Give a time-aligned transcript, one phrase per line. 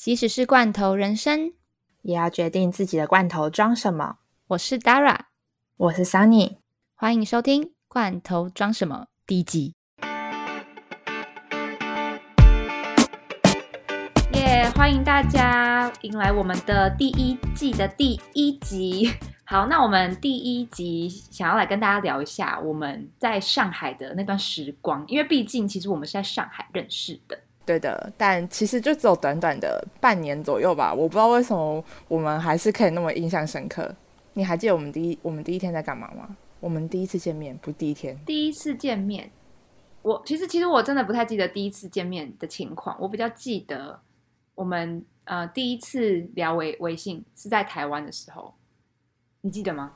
[0.00, 1.54] 即使是罐头人生，
[2.02, 4.18] 也要决定自己的罐头装什么。
[4.46, 5.22] 我是 Dara，
[5.76, 6.58] 我是 Sunny，
[6.94, 9.74] 欢迎收听《罐头装什么》第一集。
[14.34, 14.70] 耶！
[14.76, 19.12] 欢迎大家迎来我们的第一季的第一集。
[19.42, 27.36] 好，那我们第一集想要来跟大家聊一下我们在上海的那段时光，因为毕竟其实我们是在上海认识的。
[27.68, 30.94] 对的，但其实就只有短短的半年左右吧。
[30.94, 33.94] 我不知道为什么我们还是可以那么印象深刻。
[34.32, 36.34] 你还记得我们第一我们第一天在干嘛吗？
[36.60, 39.30] 我们第一次见面不第一天，第一次见面，
[40.00, 42.96] 我其实其实我真的不太记得第一次见面的情况。
[42.98, 44.00] 我比较记得
[44.54, 48.54] 我们呃第一次聊微微信是在台湾的时候。
[49.40, 49.92] 你记得吗？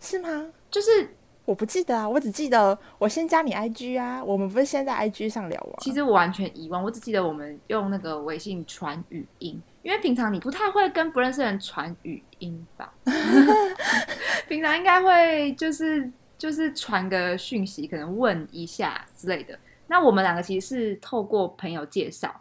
[0.00, 0.46] 是吗？
[0.70, 1.14] 就是
[1.46, 4.22] 我不记得啊，我只记得我先加你 IG 啊。
[4.22, 5.74] 我们不是先在 IG 上聊吗？
[5.78, 12.92] 其实我完全遗忘，我只记得我们用那个微信传语音，因为平常你不太会跟不认识的人传语音吧？
[14.48, 19.56] 平常应该会就是就是传个讯息，可能问一下之类的。
[19.86, 22.34] 那我们两个其实是透过朋友介绍，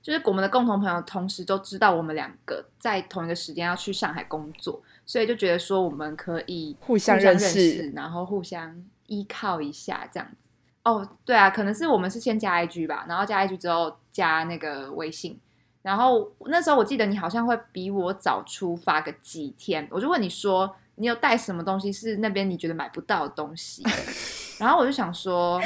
[0.00, 4.80] 就是我们的共同朋友，同时都知道我们两个在同一个时间要去上海工作。
[5.12, 10.48] 所以就觉得说我们可以互相认识，然后互相依靠一下这样子。
[10.84, 15.38] 哦，对啊，可能是我们是先加 IG 吧，然后加 IG 之后加那个微信。
[15.82, 23.82] 然后那时候我记得你好像会比我早出发个几天，我就问你说你有带什么东西是那边你觉得买不到的东西？
[24.58, 25.60] 然后我就想说，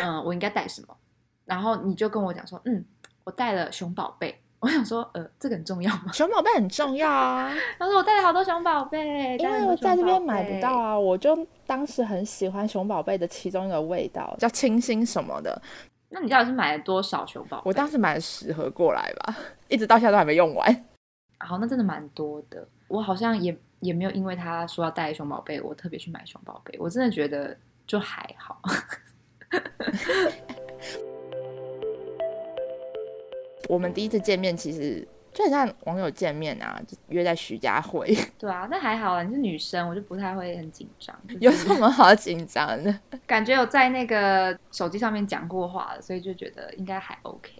[0.00, 0.96] 嗯，我应该带什么？
[1.46, 2.84] 然后你就跟我讲说，嗯，
[3.24, 4.40] 我带了熊宝贝。
[4.62, 6.12] 我想说，呃，这个很重要吗？
[6.12, 7.52] 熊宝贝很重要啊！
[7.80, 10.96] 他说我带了好多熊宝贝，因为我在这边买不到啊。
[10.96, 15.60] 我就当时很喜欢熊宝贝的其中一个味道，叫清新什么的。
[16.10, 17.62] 那你到底是买了多少熊宝贝？
[17.64, 20.84] 我当时买了十盒过来吧，一直到现在都还没用完。
[21.44, 22.64] 好，那真的蛮多的。
[22.86, 26.78] 我好像也也没有因为他说要带熊宝贝，我特别去买熊宝贝。
[26.78, 28.62] 我真的觉得就还好。
[33.72, 35.02] 我们第一次见面其实
[35.32, 38.14] 就很像网友见面啊，就约在徐家汇。
[38.36, 41.18] 对啊，那还好啊，你是女生，我就不太会很紧张。
[41.40, 42.94] 有什么好紧张的？
[43.26, 47.50] 感觉有在那个手机上面讲过话了，所以就觉得应该还 OK。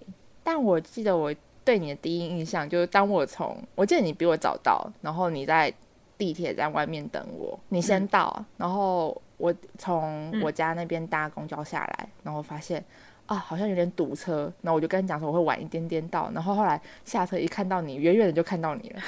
[0.42, 1.34] 但我记得我
[1.64, 5.72] 对你的第一印象就是，当我从我记得你比我早到，然后你在
[6.18, 12.84] 地铁站外面等我，你先到，然后我从我家那边搭公交下来，然后发现。
[13.32, 19.00] 啊，好像有点堵车，然后我就跟你讲说我会晚一点点到，然后后来下车一看到你，远远的就看到你了，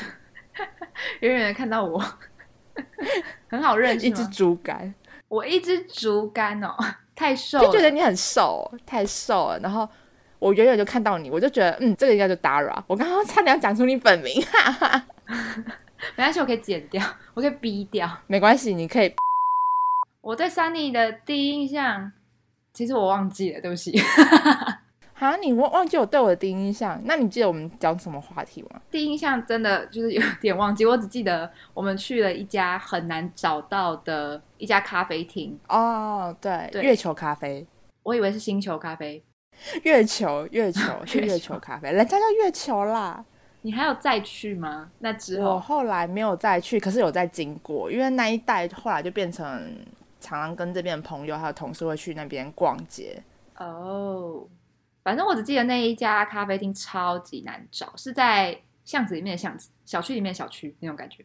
[1.21, 2.03] 远远的看到我，
[3.49, 4.95] 很好认识，一只竹竿，
[5.29, 6.75] 我一只竹竿哦，
[7.15, 9.87] 太瘦，就觉得你很瘦，太瘦了，然后
[10.39, 15.07] 我远远就看到你，我就觉得嗯，这个应该就 Dara，我刚刚差点讲出你本名，哈哈，
[16.17, 19.15] 没关系，我可以剪掉，我可以逼掉，没关系，你可以，
[20.23, 22.13] 我对 Sunny 的第一印象。
[22.75, 23.99] 其实我忘记了，对不起。
[25.21, 27.01] 啊，你忘忘记我对我的第一印象？
[27.05, 28.81] 那你记得我们讲什么话题吗？
[28.91, 35.59] 第一印象真的就是有点忘记，我只记得我们去了一家很难找到的一家咖啡厅。
[35.69, 37.67] 哦，对，月球咖啡。
[38.03, 39.25] 我以为是星球咖啡。
[39.85, 43.25] 月球，月球， 是月球咖啡，人家叫月球啦。
[43.63, 44.91] 你还有再去吗？
[44.99, 49.73] 那之后我后来没有再去，可是有在经过，因为那一带后来就变成。
[50.25, 53.23] 常常跟这边的朋友还有同事会去那边逛街
[53.59, 54.49] 哦。
[55.03, 61.23] 反正我只记得那一家咖啡厅超级难找，是在巷子里面的巷子，小区里面的小区那种感觉。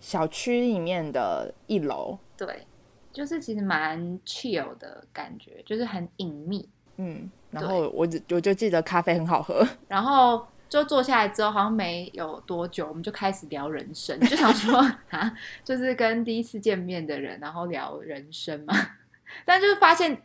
[0.00, 2.66] 小区里面的一楼，对，
[3.12, 6.68] 就是其实蛮 chill 的感觉，就是很隐秘。
[6.96, 10.44] 嗯，然后我只我就记得咖啡很好喝，然后。
[10.72, 14.78] 就坐下来之后，好像没有多久，我们就开始聊人生，就想说
[15.10, 15.30] 啊，
[15.62, 18.74] 就是跟第一次见面的人，然后聊人生嘛。
[19.44, 20.16] 但就是发现，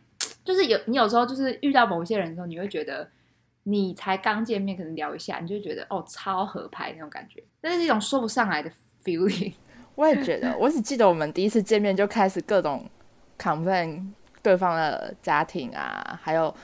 [0.42, 3.06] 就是有你有时候就是遇到某一些人的时候，你会觉得
[3.64, 8.70] 你才刚见面，可能聊一下，你就觉得哦超合拍那种感觉，那是一种说不上来的
[9.04, 9.52] feeling。
[9.96, 12.88] 我也觉得，我只记得我们第一次见面就开始各种
[13.38, 14.02] complain
[14.42, 16.54] 对方的家庭啊，还有。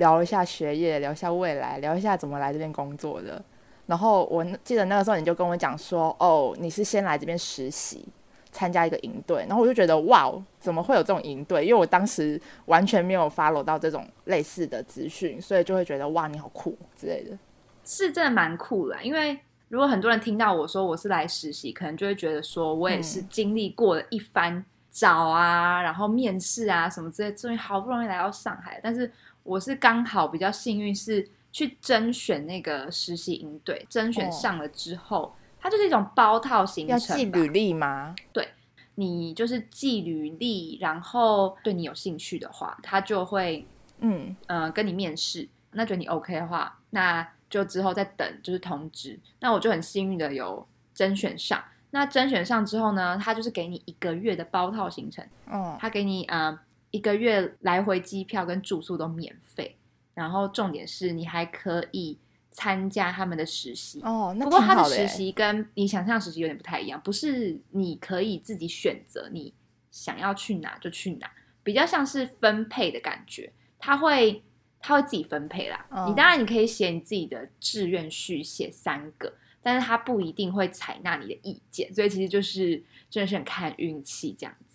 [0.00, 3.40] 聊一下学业，聊一下未来，聊一下怎么来这边工作的。
[3.86, 8.08] 然后我记得那个时候你就跟我讲说，哦，你是先来这边实习，
[8.50, 9.44] 参加一个营队。
[9.46, 11.66] 然后我就觉得，哇，怎么会有这种营队？
[11.66, 17.36] 因为我当时完全没有 follow 到这种类似的资讯，所以就会觉得，哇，你好酷之类的。
[17.84, 19.38] 是真的蛮酷的，因为
[19.68, 29.10] 如果很多人听到我说我是来实习，可能就会觉得说我也是经历过了一番找啊，然后面试啊什么之类，终于好不容易来到上海，但是。
[29.50, 37.24] 我是刚好比较幸运，是去甄选那个实习营队，甄选哦上了之后，它就是一种包套行要程要。
[37.24, 38.14] 寄履历吗？
[38.32, 38.48] 对
[38.94, 43.66] 你就是寄履历，然后对你有兴趣的话，他就会
[43.98, 45.48] 嗯，呃跟你面试。
[45.72, 49.18] 那觉得你 OK 的话，那就之后再等就是通知。
[49.40, 50.64] 那我就很幸运的有
[50.94, 51.60] 甄选上。
[51.90, 56.56] 那甄选上之后呢，他就是给你一个月的包套行程，哦，他给你呃
[56.90, 59.76] 一个月来回机票跟住宿都免费，
[60.14, 62.18] 然后重点是你还可以
[62.50, 64.00] 参加他们的实习。
[64.02, 69.54] 哦，那不过他的实习跟你想象实习有点不太一样，不是你可以自己选择你
[69.90, 71.30] 想要去哪就去哪，
[71.62, 73.52] 比较像是分配的感觉。
[73.78, 74.42] 他会
[74.78, 75.86] 他会自己分配啦。
[75.90, 79.32] 嗯你当然你可以写你自己的志愿序，写三个，
[79.62, 84.69] 但是他不一定会采纳你的意见，所以其实就是真的是很看运气这样子。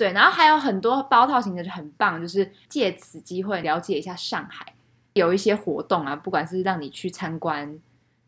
[0.00, 4.72] 对，然后还有很多包套型的就很棒，就是借此机会了解一下上海，
[5.12, 7.78] 有一些活动啊，不管是让你去参观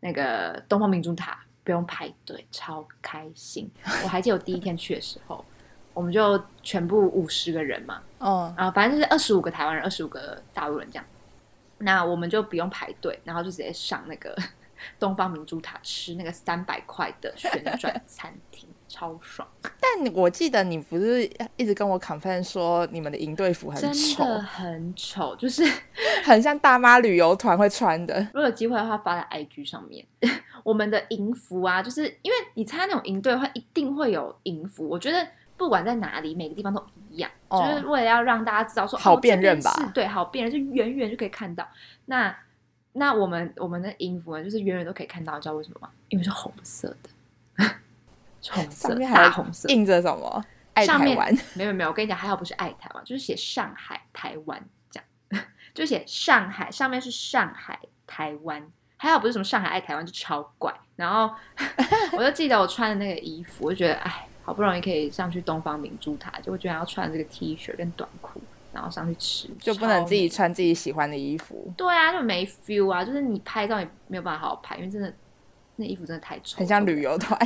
[0.00, 3.70] 那个东方明珠塔，不用排队，超开心。
[4.04, 5.42] 我还记得我第一天去的时候，
[5.94, 11.04] 我们就全部五十个人嘛，哦，然后反正就是二十五个台湾人，二十五个大陆人这样。
[11.78, 14.36] 那我们就不用排队，然后就直接上那个
[15.00, 21.24] 东方明珠塔吃那个三百块的旋转餐厅，超爽，但我记得你不是
[21.56, 25.34] 一直跟我 complain 说你们的营队服很真丑，的很丑。
[25.36, 25.64] 就是
[26.22, 28.20] 很像大妈旅游团会穿的。
[28.34, 30.04] 如果有机会的话，发在 IG 上面。
[30.62, 34.86] 我们的营服啊，就是因为你参加那种营队的话，一定会有营服。
[34.86, 41.66] 我觉得不管在哪里，每个地方都一样，哦就是为了要让大家知道说好哦辨认吧对，好辨认，就远远就可以看到。
[42.04, 42.36] 那
[42.92, 45.88] 那我们我们的营服呢，就是远远都可以看到，你知道为什么吗？
[46.10, 47.11] 因为是红色的，是
[48.50, 50.44] 红色大红色，印着什么？
[50.74, 51.38] 爱台湾。
[51.54, 55.00] 没有没有，我跟你讲，还好不是爱台湾，就是写上海台湾这
[55.30, 55.44] 样，
[55.74, 58.66] 就写上海，上面是上海台湾，
[58.96, 60.72] 还好不是什么上海爱台湾，就超怪。
[60.96, 61.34] 然后
[62.12, 68.40] 我就记得我穿的那个衣服，我就觉得哎，好不容易可以上去东方明珠塔，就会觉得要穿这个 T 恤跟短裤，
[68.72, 70.28] 然后上去吃，就不能自己。
[70.28, 75.12] 穿自己喜欢的衣服，对啊，就没 feel 啊，就是你拍照也没有办法好好拍，因为真的
[75.76, 77.38] 那衣服真的太丑，很像旅游团。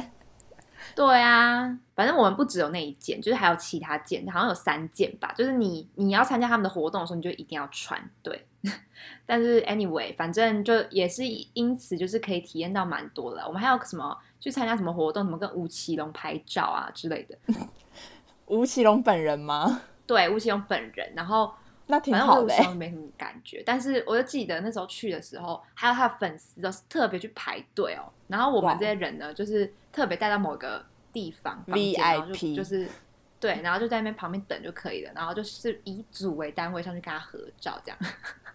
[0.95, 5.33] 对啊，反正我们不只有那一件，就是还有其他件，好像有三件吧。
[5.37, 7.99] 就是你你要参加他们的活动的时候，你就一定要穿。
[8.23, 8.47] 对，
[9.27, 13.43] 但是 anyway，反正就也是因此就是可以体验到蛮多的。
[13.47, 17.37] 我们还有什么去参加什么活动，什么跟吴奇隆拍照啊之类的。
[18.47, 19.83] 吴奇隆本人吗？
[20.07, 21.53] 对，吴奇隆本人，然后
[21.89, 28.07] 那挺好的没什么感觉，但是我就记得那时候去的时候，还有他的粉丝都是特别去排队哦。
[28.29, 32.87] 然后我们哇这些人呢，就是特别带到某个地方 VIP 就是
[33.41, 35.11] 对，然后就在那边旁边等就可以了。
[35.15, 37.99] 然后就是以组为单位上去跟他合照，这样。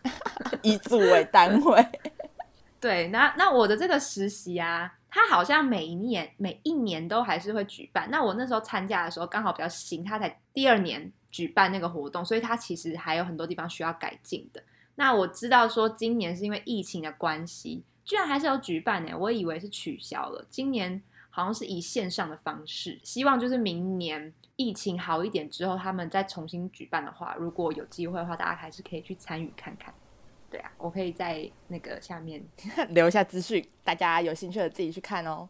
[0.61, 1.83] 以组为单位。
[2.79, 8.07] 对，那那我的这个实习啊，他好像每一年每一年都还是会举办。
[8.11, 14.61] 那我那时候参加的时候刚好比较新，他才第二年举办那个活动，所以他其实还有很多地方需要改进的。
[14.93, 20.45] 那我知道说今年是因为疫情的关系，居然还是有举办呢，我以为是取消了。
[20.49, 21.01] 今年
[21.31, 29.91] 好像是以线上的方式，希望就是明年疫情好一点之后，他们再重新举办的话，如果有机会的话，大家还是可以去参与看看。
[30.49, 32.43] 对啊，我可以在那个下面
[32.91, 35.47] 留下资讯，大家有兴趣的自己去看哦。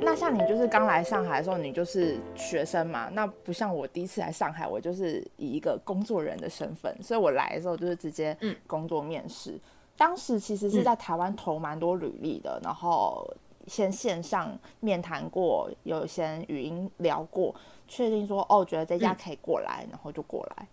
[0.00, 9.58] 那像你就是刚来上海的时候，你就是学生嘛，那不像我第一次来上海，我就是以一个工作人的身份，所以我来的时候就是直接嗯工作面试。
[9.96, 13.26] 当时其实是在台湾投蛮多履历的，然后
[13.66, 17.54] 先线上面谈过，有先语音聊过，
[17.88, 20.66] 确定说哦，觉得这家嗯可以过来，然后就过来。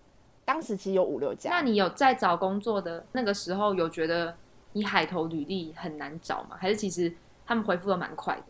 [0.43, 4.35] 当时其实有五六家，那你有在找工作的那个时候，有觉得
[4.73, 6.57] 你海投履历很难找吗？
[6.59, 7.13] 还是其实
[7.45, 8.43] 他们回复的蛮快的？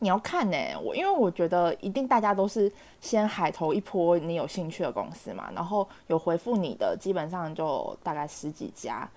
[0.00, 2.70] 你要看呢、我因为我觉得一定大家都是
[3.00, 9.08] 先海投一波你有兴趣的公司嘛，然后有回复你的，基本上就大概十几家。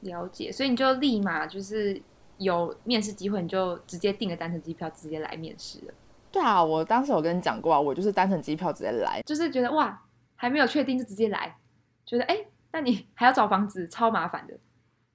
[0.00, 2.00] 了解，所以你就立马就是
[2.38, 5.94] 有面试机会，你就直接订个单程机票，直接来面试了。
[6.30, 9.22] 对啊，我当时有跟你讲过啊，我就是单程机票直接来。
[9.24, 10.02] 就是觉得哇，
[10.34, 11.56] 还没有确定就直接来，
[12.04, 12.36] 觉得哎，
[12.72, 14.54] 那你还要找房子，超麻烦的。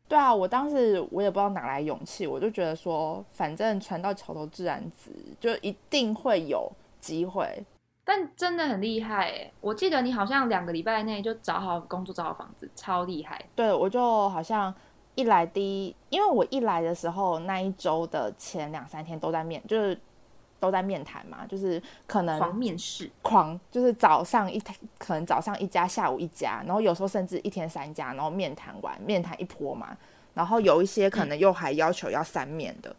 [0.08, 7.64] 对啊，我当时我也不知道哪来勇气，我就觉得说，反正船到桥头自然直，就一定会有机会。
[8.04, 9.52] 但真的很厉害哎！
[9.62, 13.46] 我记得你好像两个礼拜内就找好工作、找好房子，超厉害。
[13.56, 14.74] 对，我就好像
[15.16, 20.00] 一来第一，因为我一来的时候那一周的前两三天都在面，就是
[20.60, 24.62] 都在面谈嘛，就是可能狂面试，狂就是早上一
[24.98, 29.98] 可能早上一家，下午一家，然后有时候甚至一天三家，然后面谈完面谈一波嘛，
[30.34, 32.96] 然后有一些可能又还要求要三面的。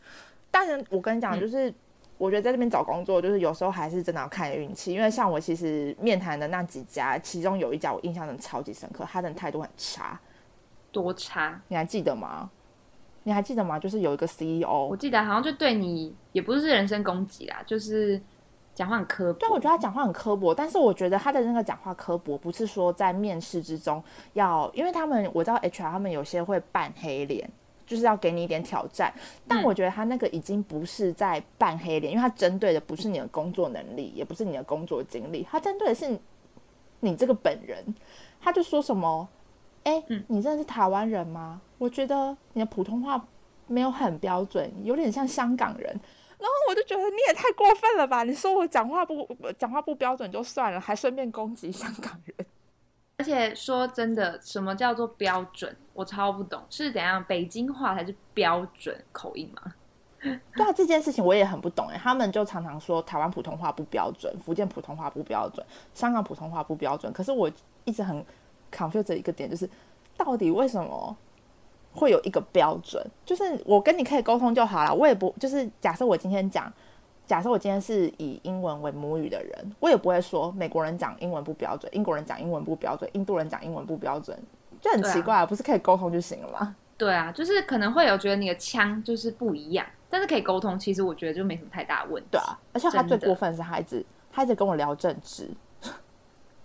[0.50, 1.72] 但是，我跟你讲，就是
[2.18, 10.20] 我觉得在这边找工作，就是有时候还是真的要看运气，因为像我其实面谈的那几家，其中有一家我印象真的超级深刻，他的态度很差，
[10.92, 12.48] 多差，你还记得吗？
[13.24, 13.78] 你还记得吗？
[13.78, 18.20] 就是有一个 CEO，我记得好像就对你也不是人身攻击啦，就是
[18.74, 19.38] 讲话很刻薄。
[19.38, 27.48] 对，我觉得他讲话很刻薄，但是我觉得他的那个讲话刻薄，不是说在面试之中要，因为他们我知道 HR 他们有些会扮黑脸，
[27.86, 29.14] 就是要给你一点挑战。
[29.46, 36.18] 但我觉得他那个已经不是在扮黑脸，因为他针对的不是你的工作能力，也不是你的工作经历，他针对的是
[36.98, 37.94] 你这个本人。
[38.40, 39.28] 他就说什么。
[39.84, 41.60] 哎，你真的是台湾人吗？
[41.78, 43.20] 我觉得你的普通话
[43.66, 46.00] 没有很标准，有点像香港人。
[46.38, 48.24] 然后我就觉得你也太过分了吧！
[48.24, 52.46] 你说我讲话不讲话不标准就算了，还顺便攻击香港人。
[53.18, 55.76] 而且说真的，什么叫做标准？
[55.92, 59.72] 我超不懂，是怎样北京话才是标准口音吗？
[60.20, 61.96] 对啊，这件事情我也很不懂哎。
[61.96, 67.12] 他们就常常说台湾普通话不标准，福建普通话不标准，香港普通话不标准。
[67.12, 67.50] 可是我
[67.84, 68.24] 一直很。
[68.74, 69.68] Confuse 一个点就是，
[70.16, 71.16] 到底为什么
[71.92, 73.04] 会有一个标准？
[73.24, 76.72] 就是我跟你可以沟通就好了，我也不就是假设我今天讲，
[77.26, 84.36] 假设我今天是以英文为母语的人，我也不会说美国人讲英文不标准，英国人讲英文不标准，印度人讲英文不标准，
[84.80, 86.74] 就很奇怪，啊不是可以沟通就行了吗？
[86.96, 92.28] 对啊，就是可能会有觉得你的腔就是不一样，但是可以沟通，其实我觉得就没什么太大问题。
[92.30, 95.50] 对啊，而且他最过分是他一直他一直跟我聊政治。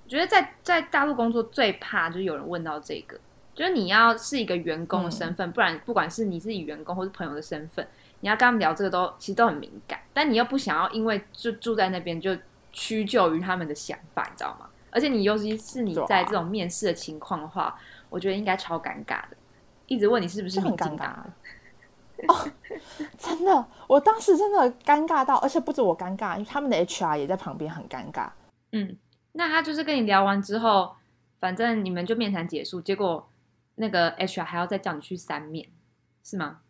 [0.08, 3.20] 我觉得在在大陆工作最怕就是有人问到这个，
[3.54, 7.86] 就是你要是一个员工的身份，不然不管是你是以员工或是朋友的身份，
[8.22, 12.34] 你要跟他们聊这个都其实都很敏感，但你又不想要因为就住在那边就
[12.72, 14.70] 屈就于他们的想法，你知道吗？
[14.92, 17.78] 而且你尤其是你在这种面试的情况的话，
[18.10, 19.36] 我觉得应该超尴尬的，
[19.88, 21.12] 一直问你是不是很尴尬
[22.30, 22.50] 哦，
[23.18, 28.30] 真的，我当时真的尴尬到，而且不止我尴尬，因为他们的 HR 也在旁边很尴尬，
[28.72, 28.96] 嗯。
[29.38, 30.96] 那他就是跟你聊完之后，
[31.39, 33.29] 反正你们就面谈结束，结果
[33.75, 35.70] 那个 HR 还要再叫你去三面，
[36.24, 36.62] 是吗？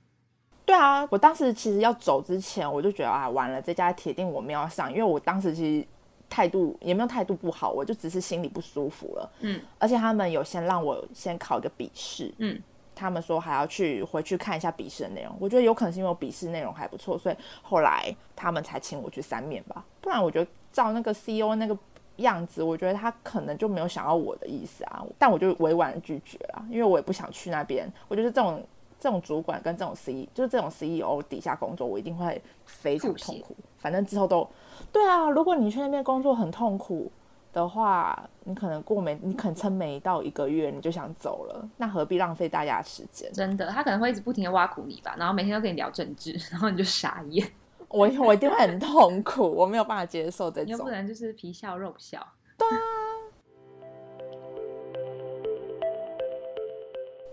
[0.66, 5.88] 对啊，我当时其实要走之前，我就觉得啊，完了，这家铁定我们要上，因为我当时其实
[6.30, 9.32] 态度也没有态度不好，我就只是心里不舒服了。
[9.40, 12.62] 嗯，而且他们有先让我先考一个笔试，嗯，
[12.94, 21.78] 他们说还要去回去看一下笔试的内容，我觉得有可能是因为我笔试内容还不错，所以后来他们才请我去三面吧，不然我觉得照那个 CEO 那个。
[22.18, 27.92] 样子，我觉得他可能就没有想要我的意思啊，但我就委婉拒绝了，因为我也不想去那边。
[28.08, 28.64] 我觉得这种
[29.00, 33.56] 这种主管跟这种 C，就是这种 CEO 底下工作，我一定会非常痛苦。
[33.78, 34.48] 反正之后都
[34.92, 37.12] 对啊，如果你去那边工作很痛苦
[37.54, 43.32] 的话，你可能过没，你可能撑没到一个月你就想走了，那何必浪费大家时间？
[43.34, 47.48] 真的，他可能会一直不停的挖苦你吧，然后每天都跟你聊政治，然后你就傻眼。
[47.90, 50.72] 我 我一定会很痛苦，我没有办法接受这种。
[50.72, 52.26] 又不能就是皮笑肉不笑。
[52.58, 52.80] 对啊。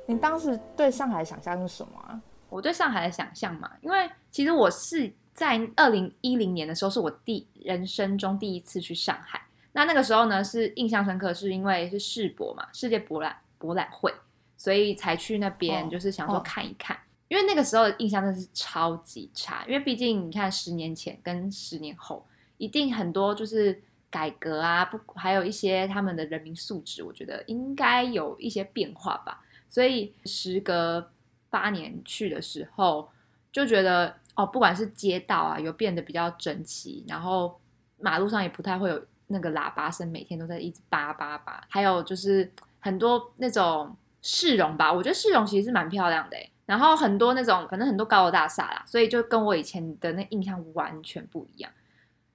[0.07, 2.21] 你当时对上海的想象是什么啊？
[2.51, 9.41] 我对上海的想象嘛，因为其实我是在二零一零年的时候，是我第人生中第一次去上海。
[9.73, 14.13] 那那个时候呢，是印象深刻，是因为是世博嘛，世界博览博览会，
[14.57, 16.97] 所以才去那边，就是想说看一看。
[17.35, 22.25] 因为那个时候的印象真的是超级差，因为毕竟你看十年前跟十年后，
[22.59, 29.43] 一定很多就是改革啊，不还有一些他们的人民素质，我觉得应该有一些变化吧。
[29.69, 31.11] 所以时隔
[31.51, 33.11] 八年去的时候，
[33.51, 37.61] 就觉得哦，不管是街道啊，有变得比较整齐，然后
[37.99, 46.37] 马路上也不太会有那个喇叭声，每天都在一直叭叭叭，还有就是很多那种市容吧，我觉得市容其实是蛮漂亮的
[46.67, 51.71] 然后很多那种，可能很多高楼大厦啦，所以就跟我以前的那印象完全不一样。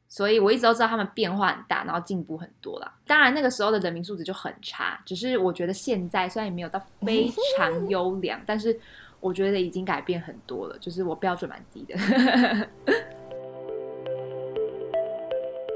[0.07, 2.91] 所以我一直都知道他们变化很大，然后进步很多啦。
[3.05, 8.79] 当然那个时候的人民素质就很差，只是我觉得现在虽然也没有到非常优良，但是
[9.19, 10.77] 我觉得已经改变很多了。
[10.79, 11.95] 就是我标准蛮低的。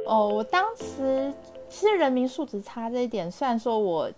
[0.07, 1.31] 哦，我当时
[1.69, 4.11] 其实人民素质差这一点，虽然说我。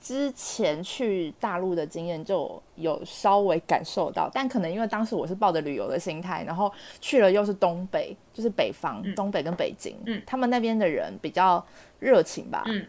[0.00, 11.64] 之前去大陆的经验就有稍微感受到，但可能因为当时我是抱着旅游的心态，然后去了又是东北，就是北方，东北跟北京，嗯，他们那边的人比较
[11.98, 12.86] 热情吧，嗯，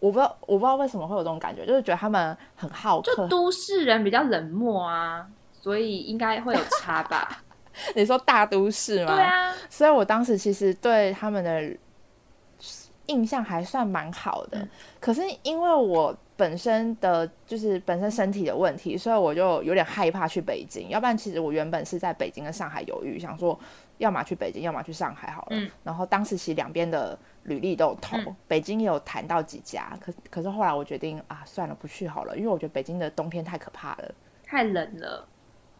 [0.00, 7.42] 我不知道我不知道为什么会有这种感觉，就是觉得他们很好客，就都市人比较冷漠啊，所以应该会有差吧。
[7.96, 9.14] 你说大都市吗？
[9.14, 11.76] 对啊，所以我当时其实对他们的
[13.06, 14.58] 印象还算蛮好的。
[14.58, 14.68] 嗯。
[15.00, 20.88] 可是因为我本身的就是本身身体的问题，所以我就有点害怕去北京。
[20.88, 23.58] 要不然，其实我原本是在北京跟上海犹豫，想说
[23.98, 25.48] 要么去北京，要么去上海好了。
[25.52, 34.14] 嗯然后当时其实两边的履历都有投，嗯北京也有谈到几家，可可是后来我决定啊，算了，不去好了，因为我觉得北京的冬天太可怕了。
[34.44, 35.28] 太冷了，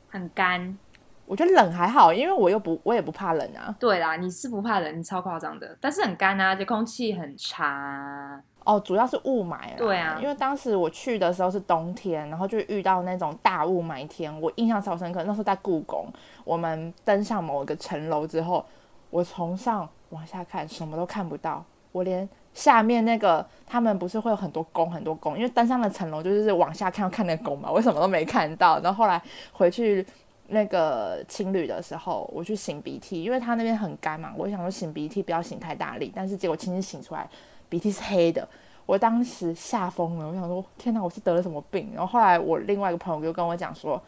[0.08, 0.78] 很干。
[1.26, 3.75] 我觉得冷还好，因为我又不我也不怕冷啊。
[3.80, 8.40] 对啦，你是不怕冷，你超夸张的，但是很干啊，而且空气很差。
[8.64, 9.75] 哦，主要是雾霾啦。
[9.76, 15.23] 对啊因为当时我去的时候是冬天，然后就遇到那种大雾霾天，我印象超深刻。
[15.25, 16.06] 那时候在故宫，
[16.44, 18.64] 我们登上某一个城楼之后，
[19.11, 28.80] 我从上往下看，什么都看不到，我连下面那个他们不是会有很多宫很多宫，因为登上了城楼就是往下看要看那个宫嘛，我什么都没看到。
[28.80, 30.06] 然后后来回去。
[30.49, 37.26] 那个青旅的时候，我去擤鼻涕，因为他那边很干嘛，我想说擤鼻涕不要擤太大力，但是结果轻轻擤出来，
[37.75, 38.49] 鼻涕是黑的，
[38.87, 41.90] 我当时吓疯了，我想说天哪，我是得了什么病？
[41.93, 44.00] 然后后来我另外一个朋友就跟我讲说，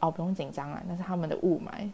[0.00, 1.88] 哦，不用紧张啊，那是他们的雾霾。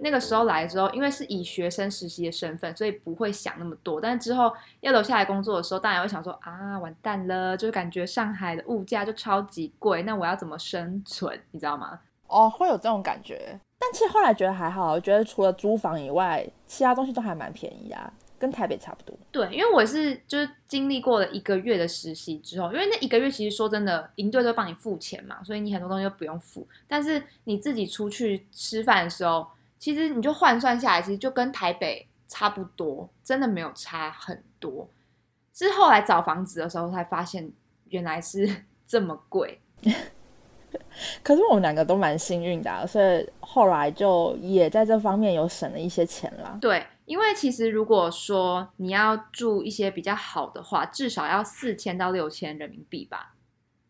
[0.00, 4.00] 那个时候来的时候，因为是以学生实习的身份，所以不会想那么多。
[4.00, 11.40] 但是之后要留下来工作的时候，当然会想说啊，完蛋了，就是感觉上海的物价就超级贵，那我要怎么生存？
[11.52, 12.00] 你知道吗？
[12.26, 19.16] 哦，会有这种感觉，但其实后来觉得还好，我觉得除了租房以外，其他东西都还蛮便宜啊，跟台北差不多。
[19.30, 26.66] 对，因为我是就是经历过了一个月的实习之后，因为那一个月其实说真的，营队都帮你付钱嘛，所以你很多东西都不用付。
[26.88, 29.46] 但是你自己出去吃饭的时候，
[29.78, 34.88] 其实你就换算下来，其实就跟台北差不多，真的没有差很多。
[35.54, 37.52] 是后来找房子的时候才发现，
[37.90, 39.60] 原来是这么贵。
[41.22, 46.58] 可是我们两个都蛮幸运的、所以后来就也在这方面有省了一些钱啦。
[46.60, 53.34] 对，因为其实如果说你要住一些比较好的话，至少要四千到六千人民币吧。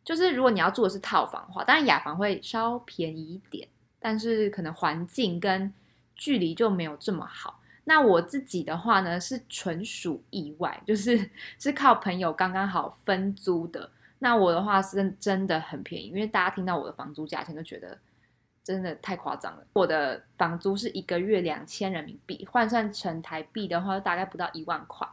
[0.04, 3.66] 就是如果你要住的是套房的话，当然雅房会稍便宜一点，
[3.98, 5.72] 但是可能环境跟
[6.14, 7.60] 距离就没有这么好。
[7.84, 13.90] 那我自己的话呢，是纯属意外，就是 是靠朋友刚刚好分租的。
[14.18, 17.98] 那我的话是真的很便宜，因为大家听到我的房租价钱都觉得
[18.64, 19.62] 真的太夸张了。
[19.74, 25.06] 我的房租是一个月两千人民币，换算成台币的话，大概不到一万块。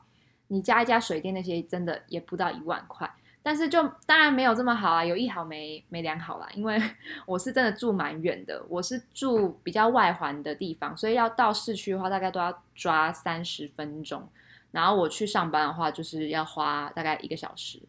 [0.47, 3.11] 你加一加水电那些，真的也不到一万块。
[3.45, 6.47] 但是就当然没有这么好啊，有一好没没两好啦。
[6.53, 6.81] 因为
[7.27, 14.29] 我是真的住蛮远的，我是住比较外环的地方，所以要到市区的话，大概都要抓三十分钟。
[14.71, 17.81] 然后我去上班的话，就是要花大概一个小时，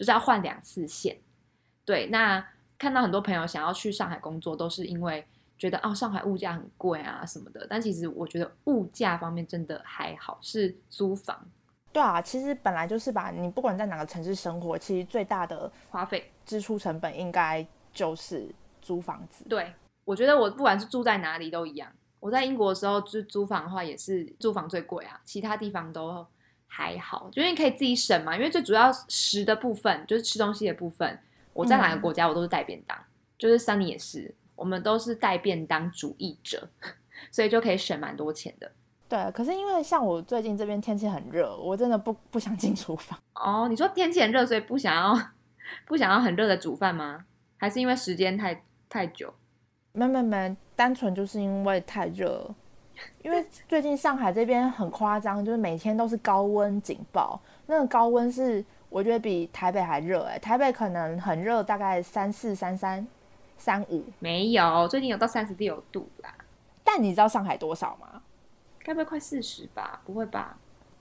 [0.00, 1.14] 就是要换两次线。
[1.84, 2.42] 对，那
[2.78, 5.22] 看到很多朋友想要去上海工作，都是因为
[5.58, 7.66] 觉得哦，上海物价很贵啊什么的。
[7.68, 11.38] 但其实我觉得物价方面真的还好，是租房
[11.92, 16.32] 对啊，其实本来就是吧，你不管在哪个城市生活，其实最大的花费。
[16.46, 19.44] 支出成本应该就是租房子。
[19.48, 19.72] 对，
[20.04, 21.92] 我觉得我不管是住在哪里都一样。
[22.18, 26.26] 我在英国的时候，就租房的话也是租房最贵啊，其他地方都
[26.72, 28.36] 还好，因为你可以自己省嘛。
[28.36, 31.18] 因为最主要食的部分就是吃东西的部分，
[31.52, 32.96] 我在哪个国家我都是带便当，
[33.36, 36.68] 就是 Sunny 也是，我们都是带便当主义者，
[37.32, 38.70] 所以就可以省蛮多钱的。
[39.08, 43.18] 对，可是因为像我最近这边天气很热，我真的不不想进厨房。
[43.34, 45.20] 哦，你说天气很热，所以不想要
[45.84, 47.24] 不想要很热的煮饭吗？
[47.56, 49.34] 还是因为时间太太久？
[49.92, 52.54] 没没没，单纯就是因为太热，
[53.22, 63.06] 因为最近上海这边很夸张，就是每天都是高温警报，那个高温是我觉得比台北还热哎、台北可能很热，大概三四三三
[63.58, 66.34] 三五，没有，最近有到三十六度啦，
[66.82, 68.22] 但你知道上海多少吗？
[68.82, 70.00] 该不会快四十吧？
[70.04, 70.56] 不会吧？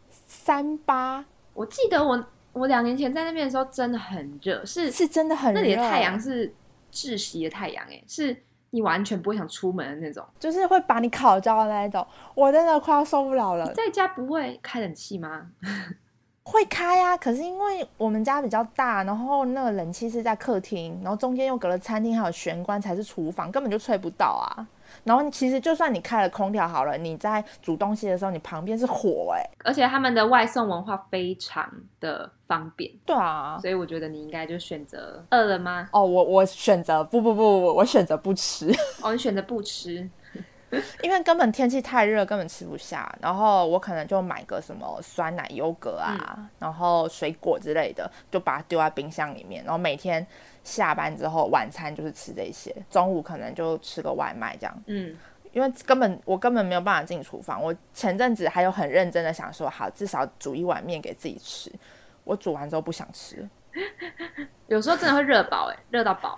[0.09, 6.53] 三八我记得我我两年前在那边的时候真的很热，是是真的很热，那里的太阳是
[6.91, 8.35] 窒息的太阳，哎，是
[8.71, 10.25] 你完全不会想出门的那种。
[10.39, 12.05] 就是会把你烤焦的那一种，
[12.35, 13.73] 我真的快要受不了了。
[13.73, 15.47] 在家不会开冷气吗？
[16.43, 24.65] 会开呀、可是因为我们家比较大，然后那个冷气是在客厅，然后中间又隔了餐厅，还有玄关才是厨房，根本就吹不到啊。
[25.03, 35.89] 然后其实就算你开了空调好了，你在煮东西的时候，你旁边是火哎、而且他们的外送文化非常的方便，对啊，所以我觉得你应该就选择饿了吗？
[35.91, 40.09] 哦，我我选择不不不不，我选择不吃，哦，你选择不吃，
[41.01, 43.11] 因为根本天气太热，根本吃不下。
[43.21, 50.25] 然后我可能就买个什么酸奶优格啊，然后水果之类的，就把它丢在冰箱里面，然后每天
[50.69, 54.83] 下班之后晚餐就是吃这些，中午可能就吃个外卖这样。
[54.85, 55.15] 嗯，
[55.51, 57.61] 因为根本我根本没有办法进厨房。
[57.61, 61.71] 我前阵子还有很认真的想说，好，至少煮一碗面给自己吃。
[62.23, 63.49] 我煮完之后不想吃，
[64.67, 66.37] 有时候真的会热饱，哎，热到饱。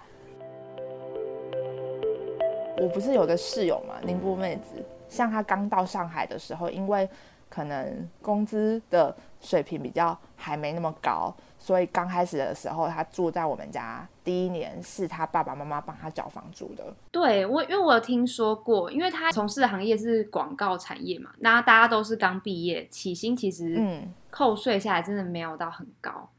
[2.78, 7.08] 我不是有个室友嘛，宁波妹子，像她刚到上海的时候，因为
[7.52, 16.96] 可能工资的水平比较还没那么高，所以刚开始的时候，他住在我们家，第一年是他爸爸妈妈帮他缴房租的。
[17.12, 26.30] 对我，因为我有听说过，因为他从事的行业是广告产业嘛，那大家都是刚毕业，起薪其实嗯，扣税下来真的没有到很高。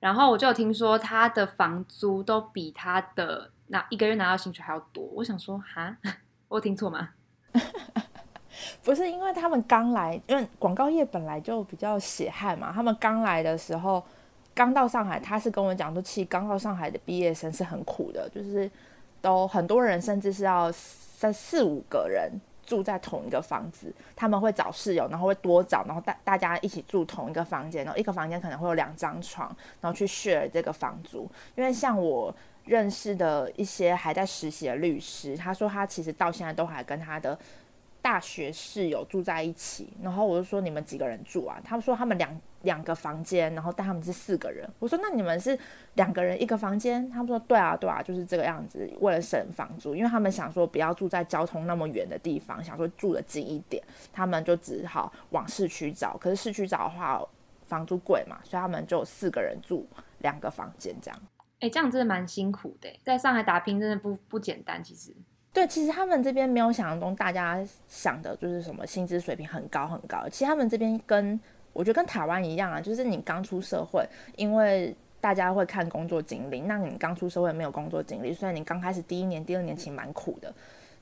[0.00, 5.04] 然后我就有听说他的房租都比他的拿一个月拿到薪水还要多。
[5.14, 5.96] 我想说，哈，
[6.48, 7.10] 我有听错吗？
[8.82, 12.72] 不是因为他们刚来，因为广告业本来就比较血汗嘛。
[12.74, 14.02] 他们刚来的时候，
[14.54, 18.70] 刚到上海，他是跟我讲说，其实刚到上海的毕业生是很苦的，就是
[19.20, 22.30] 都很多人甚至是要三四五个人
[22.66, 31.30] 住在同一个房子，他们会找室友，然后会多找，然后大大家一起住同一个房间，然后一个房间可能会有两张床，然后去 share 这个房租。
[31.56, 37.38] 因为像我认识的一些还在实习的律师，他说他其实到现在都还跟他的。
[38.04, 41.58] 大学室友住在一起，然后我就说你们几个人住啊？
[41.64, 44.68] 他们说他们两两个房间，然后但他们是四个人。
[44.78, 45.58] 我说那你们是
[45.94, 47.08] 两个人一个房间？
[47.08, 56.14] 他们说对啊对啊，就是这个样子，为了省房租，因为他们想说不要住在交通那么远的地方，想说住的近一点，他们就只好往市区找。
[56.18, 57.26] 可是市区找的话，
[57.62, 59.88] 房租贵嘛，所以他们就四个人住
[60.18, 61.18] 两个房间这样。
[61.60, 65.16] 哎，这样真的蛮辛苦的，在上海打拼真的不不简单，其实。
[65.54, 70.28] 对，其实他们这边没有想象中大家想的，就是什么薪资水平很高很高。
[70.28, 71.40] 其实他们这边跟
[71.72, 74.04] 我觉得跟台湾一样啊，就是你刚出社会，
[74.36, 80.52] 因为大家会看工作经历，那你刚出社会没有工作经历，虽然你刚开始第一年、第二年其实蛮苦的，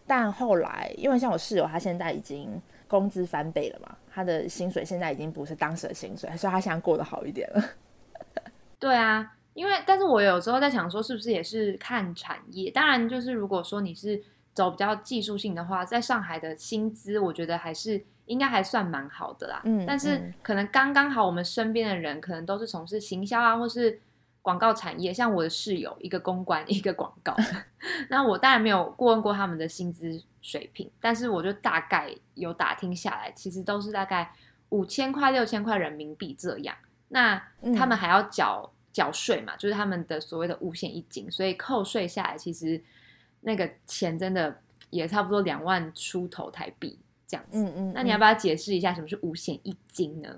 [0.07, 7.65] 但后来因为像我室友，他现在已经工资翻倍了嘛，他的薪水现在已经不是当时的薪水，所以他现在过得好一点了。
[8.79, 12.71] 对啊，因为但是我有时候在想说，是不是也是看产业？
[12.71, 14.23] 当然，就是如果说你是。
[14.55, 19.63] 走比较技术性的话，在上海的薪资，我觉得还是应该还算蛮好的啦。
[19.65, 23.99] 嗯，但是可能刚刚好，我们身边的人可能都是从事行销啊，或是
[24.43, 25.13] 广告产业。
[25.13, 27.35] 像我的室友，一个公关，一个广告。
[28.11, 34.33] 那我当然没有过问过他们的薪资水平，但是我就大概有打听下来，其实都是大概
[34.69, 36.77] 五千块、六千块人民币这样。
[37.09, 37.43] 那
[37.75, 42.79] 他们还要缴缴税嘛，就是他们的所谓的五险一金，所以扣税下来，其实。
[43.43, 44.57] 那个钱真的
[44.89, 50.35] 也差不多两万出头台币这样子，嗯嗯，那你要不要解释一下什么是五险一金呢？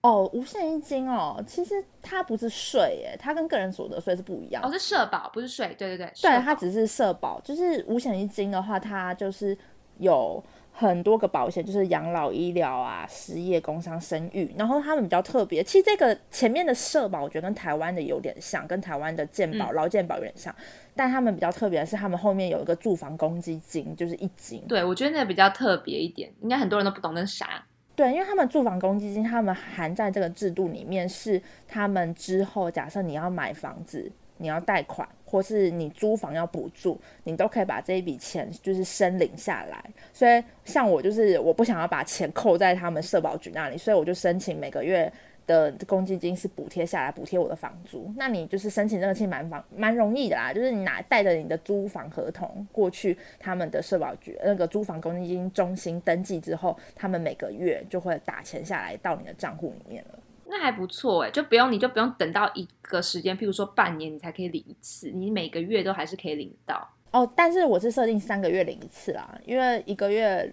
[0.00, 4.62] 哦，五险一金哦，其实它不是税耶，它跟个人所得税是不一样。
[4.64, 5.74] 哦，是社保，不是税。
[5.78, 7.40] 对对对，对，它只是社保。
[7.40, 9.58] 就是五险一金的话，它就是
[9.98, 10.42] 有。
[10.80, 15.60] 很多个保险就是养老、医疗啊、失业、工伤、生育，然后他们比较特别。
[15.60, 20.54] 其实这个前面的社保，我觉得跟台湾的有点像，跟台湾的健保、劳健保有点像，
[20.94, 24.62] 但他们比较特别的是，他们后面有一个住房公积金，就是一金。
[24.68, 27.64] 对，我觉得那个比较特别一点，应该很多人都不懂那是啥。
[27.96, 34.12] 对，因为他们住房公积金，他们含在这个制度里面，是他们之后假设你要买房子。
[34.38, 39.84] 你要贷款，或是你租房要补助，你都可以把这一笔钱就是申领下来。
[40.12, 45.12] 所以像我就是我不想要把钱扣在他们社保局那里，所以我就申请每个月
[45.46, 48.12] 的公积金是补贴下来，补贴我的房租。
[48.16, 60.18] 那你就是申请这个其实蛮房蛮容易的啦，就是你拿带着你的租房合同过去他们的社保局那个租房公积金中心登记之后，他们每个月就会打钱下来到你的账户里面了。
[60.50, 67.30] 那还不错哎，就不用你就不用等到一个时间，譬如说半年你才可以领一次，你每个月都还是可以领到哦。
[67.36, 70.52] 但是我是设定三个月领一次啦，因为一个月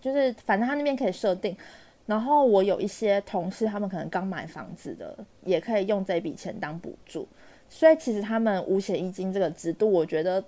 [0.00, 1.56] 就是反正他那边可以设定。
[2.04, 7.28] 然后我有一些同事，他们可能刚买房子的，也可以用这笔钱当补助。
[7.68, 10.42] 所以其实他们五险一金这个制度，我觉得。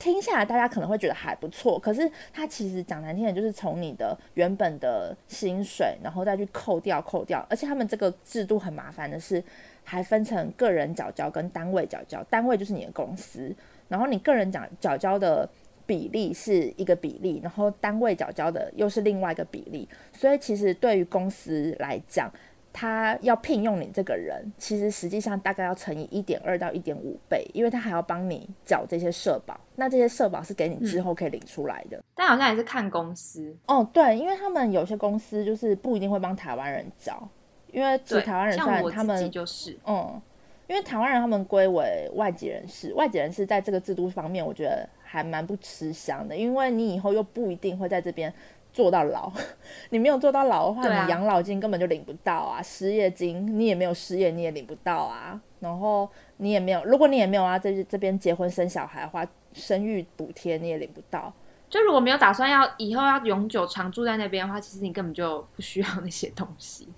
[0.00, 9.44] 听下来，大家可能会觉得还不错，可是它其实讲难听点，就是从你的原本的薪水，然后再去扣掉扣掉，而且他们这个制度很麻烦的是，
[9.84, 13.54] 还分成个人缴交跟单位缴交，单位就是你的公司，
[13.88, 15.46] 然后你个人缴缴交的
[15.84, 22.32] 比例是一个比例，然后单位缴交的又是另外一个比例，所以其实对于公司来讲。
[22.72, 29.58] 他要聘用你这个人，其实实际上大概要乘以一点二到一点五倍，因为他还要帮你缴这些社保。
[29.74, 32.02] 那这些社保是给你之后可以领出来的。
[32.14, 37.28] 但好像也是看公司哦，对，因为他们有些公司就是不一定会帮台湾人缴，
[37.72, 40.20] 因为其实台湾人算他们就是嗯，
[40.68, 48.32] 因为台湾人他们归为外籍人士，外籍人士在这个制度方面，我觉得还蛮不吃香的，因为你以后又不一定会在这边
[48.72, 49.32] 做到老，
[49.90, 61.32] 你没有做到老的话，啊你养老金根本就领不到啊，失业金你也没有失业，你也领不到啊，然后你也没有，如果你也没有啊，这这边结婚生小孩的话，生育补贴你也领不到。
[61.68, 66.88] 就如果没有打算要以后要永久常住在那边的话，其实你根本就不需要那些东西。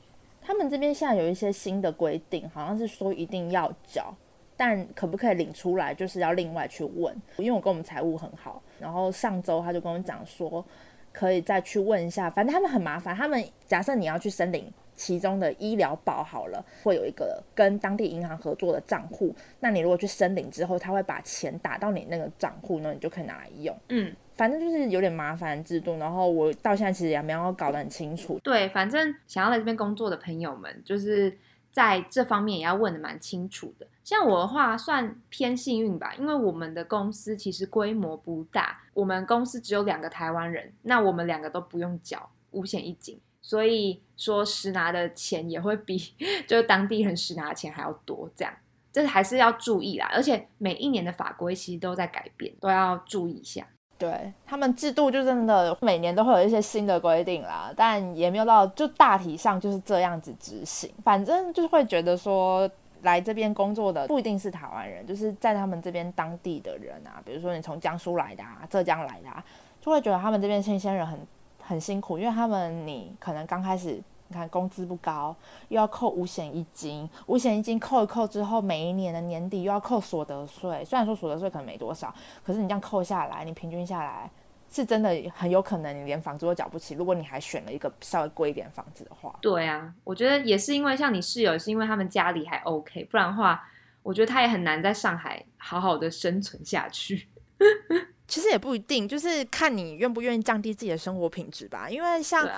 [0.40, 4.14] 他们这边现在有一些新的规定，好像是说一定要缴，
[4.56, 7.14] 但可不可以领出来，就是要另外去问。
[7.36, 10.64] 因为我跟我们财务很好，然后上周他就跟我讲说，
[11.12, 12.28] 可以再去问一下。
[12.30, 19.34] 反正他们很麻烦，他们假设你要去申领其中的医疗保好了，会有一个跟当地银行合作的账户。
[19.60, 23.76] 那你如果去申领之后，他会把钱打到你那个账户呢，你就可以拿来用。
[23.88, 28.38] 嗯，反正就是有点麻烦制度，然后我到现在其实也没有搞得很清楚。
[28.42, 31.36] 对，反正想要来这边工作的朋友们，就是
[31.72, 33.86] 在这方面也要问的蛮清楚的。
[34.04, 45.96] 像我的话，算偏幸运吧，因为我们的公司其实规模不大，我们公司只有两个台湾人，那我们两个都不用缴五险一金，所以说实拿的钱也会比
[46.46, 48.52] 就当地人实拿的钱还要多，这样
[48.92, 50.10] 这还是要注意啦。
[50.12, 53.66] 而且每一年的法规其实都在改变，都要注意一下。
[54.06, 60.90] 对他们制度就真的每年都会有一些新的规定啦，但也没有到就大体上就是这样子执行。
[61.04, 62.68] 反正就是会觉得说
[63.02, 69.44] 来这边工作的不一定是台湾人，就是在他们这边当地的人啊，比如说你从江苏来的啊、浙江来的啊，
[69.80, 71.18] 就会觉得他们这边新鲜人很
[71.60, 74.02] 很辛苦，因为他们你可能刚开始。
[74.32, 75.36] 你看工资不高，
[75.68, 80.82] 又要扣五险一金，五险一金扣一扣之后，每一年的年底又要扣所得税。
[80.82, 84.30] 虽然说所得税可能没多少，可是你这样扣下来，你平均下来
[84.70, 86.94] 是真的很有可能你连房租都缴不起。
[86.94, 93.62] 如果你还选了一个稍微贵一点的房子的话，对啊，我觉得也是因为像你室友，是因为他们家里还 OK，不然的话，
[94.02, 97.28] 我觉得他也很难在上海好好的生存下去。
[98.26, 101.90] 其实也不一定，就是看你愿不愿意降低自己的生活品质吧。
[101.90, 102.48] 因为像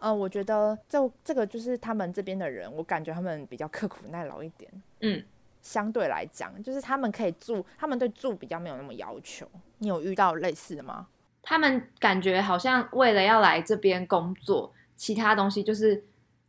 [0.00, 4.70] 呃，我觉得这这个就是他们这边的人，我感觉他们比较刻苦耐劳一点。
[5.00, 5.22] 嗯，
[5.60, 9.46] 相对来讲，就是他们可以住，他们对住比较没有那么要求。
[9.78, 11.08] 你有遇到类似的吗？
[11.42, 16.04] 他们感觉好像为了要来这边工作，其他东西就是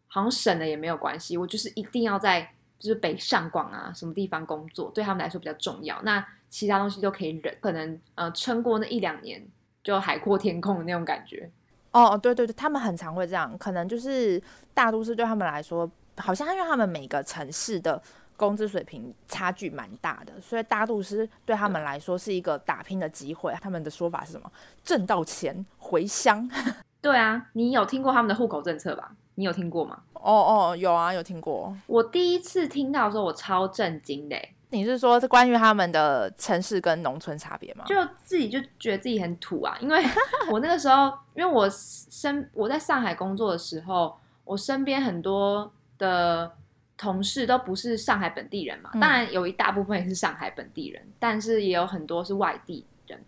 [0.07, 2.41] 好像省了也没有关系，我就是一定要在
[2.77, 6.01] 就是北上广啊什么地方工作，对他们来说比较重要。
[6.01, 9.45] 那其他东西都可以忍，可能呃撑过那一两年
[9.83, 11.49] 就海阔天空的那种感觉。
[11.91, 14.41] 哦，对对对，他们很常会这样，可能就是
[14.73, 18.01] 大都市对他们来说，好像因为他们每个城市的
[18.37, 23.53] 工资水平差距蛮大的，所以大都市对他们来说是一个打拼的机会。
[23.61, 24.51] 他们的说法是什么？
[24.83, 26.49] 挣到钱回乡。
[27.01, 29.11] 对啊，你有听过他们的户口政策吧？
[29.35, 30.01] 你有听过吗？
[30.13, 31.73] 哦哦，有啊，有听过。
[31.87, 37.83] 我第一次听到的时候，我超震惊的欸，你是说是关于他们的城市跟农村差别吗？
[37.87, 40.03] 就自己就觉得自己很土啊，因为
[40.51, 46.51] 我那个时候，因为我身我在上海工作的时候，我身边很多的
[46.97, 53.19] 同事都不是上海本地人嘛，嗯当然有一大部分也是上海本地人，但是也有很多是外地人，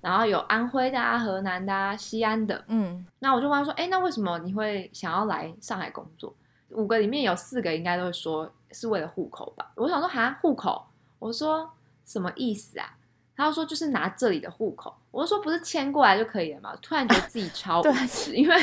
[0.00, 6.34] 然后有安徽的啊、河南的啊、西安的，嗯，那我就问他说：“哎，那为什么你会想要来上海工作？”
[6.70, 9.70] 五个里面有四个应该都会说是为了户口吧。
[9.74, 10.86] 我想说哈户口，
[11.18, 11.70] 我说
[12.04, 12.94] 什么意思啊？
[13.36, 14.94] 他说就是拿这里的户口。
[15.10, 16.76] 我就说不是迁过来就可以了嘛？
[16.82, 18.54] 突然觉得自己超无 耻，因为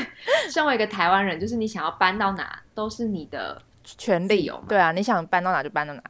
[0.49, 6.03] 身为一个台湾人，就是你想要搬到哪都是你的权利有嘛对啊，你想搬到哪就搬到哪。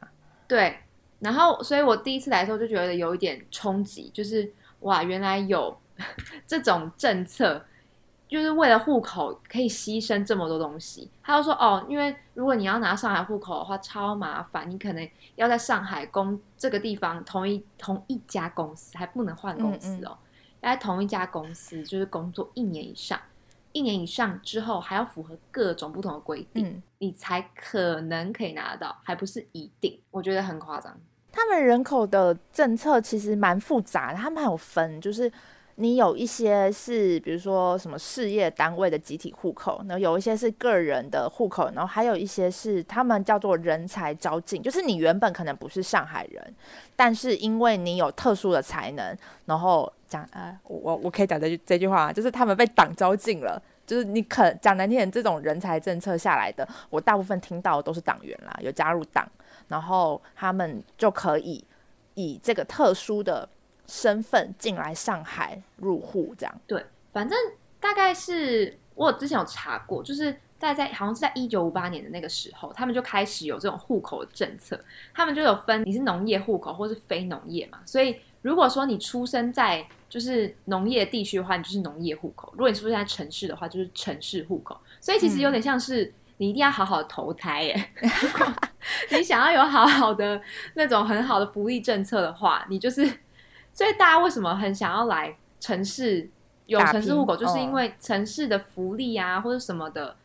[0.46, 0.76] 对。
[1.18, 5.74] 然后，所以我第一次来的时候就觉得有一点冲击，就是哇，原来有
[6.46, 7.64] 这种政策，
[8.28, 11.10] 就是为了户口可以牺牲这么多东西。
[11.22, 20.16] 他就说哦，因为如果你要拿上海户口的话，超麻烦，你可能要在上海公这个地方同一同一家公司，还不能换公司哦，
[20.60, 23.20] 要在同一家公司就是工作一年以上，
[23.72, 29.98] 一年以上之后还要符合各种不同的规定，嗯，你才可能可以拿得到，还不是一定。
[30.10, 30.98] 我觉得很夸张。
[31.30, 35.30] 他们人口的政策其实蛮复杂的，他们还有分，就是
[35.76, 46.54] 你有一些是比如说什么事业单位的集体户口，然后有一些是个人的户口，然后还有一些是他们叫做人才招进，就是你原本可能不是上海人，
[46.94, 53.62] 但是因为你有特殊的才能，然后讲啊，我我可以讲这句这句话，就是他们被党招进了。
[53.86, 59.24] 就是你可讲难听点，这种人才政策下来的，我大部分听到的都是党员啦，有加入党，
[59.68, 61.64] 然后他们就可以
[62.14, 63.48] 以这个特殊的
[63.86, 66.60] 身份进来上海入户，这样。
[66.66, 67.38] 对，反正
[67.80, 74.78] 大概是我之前有查过，就是大概在好像是在一九五八年的那个时候，他们就开始有这种户口的政策，
[75.14, 77.78] 他们就有分你是农业户口或是非农业嘛。
[77.84, 84.78] 所以如果说你出生在就是农业地区的话，你就是农业户口；如果你出生在城市的话，就是城市户口。
[85.00, 87.90] 所以其实有点像是你一定要好好投胎耶。
[89.10, 90.40] 你想要有好好的
[90.74, 93.04] 那种很好的福利政策的话，你就是，
[93.76, 96.30] 所以大家为什么很想要来城市
[96.64, 100.16] 有城市户口，就是因为城市的福利啊或者什么的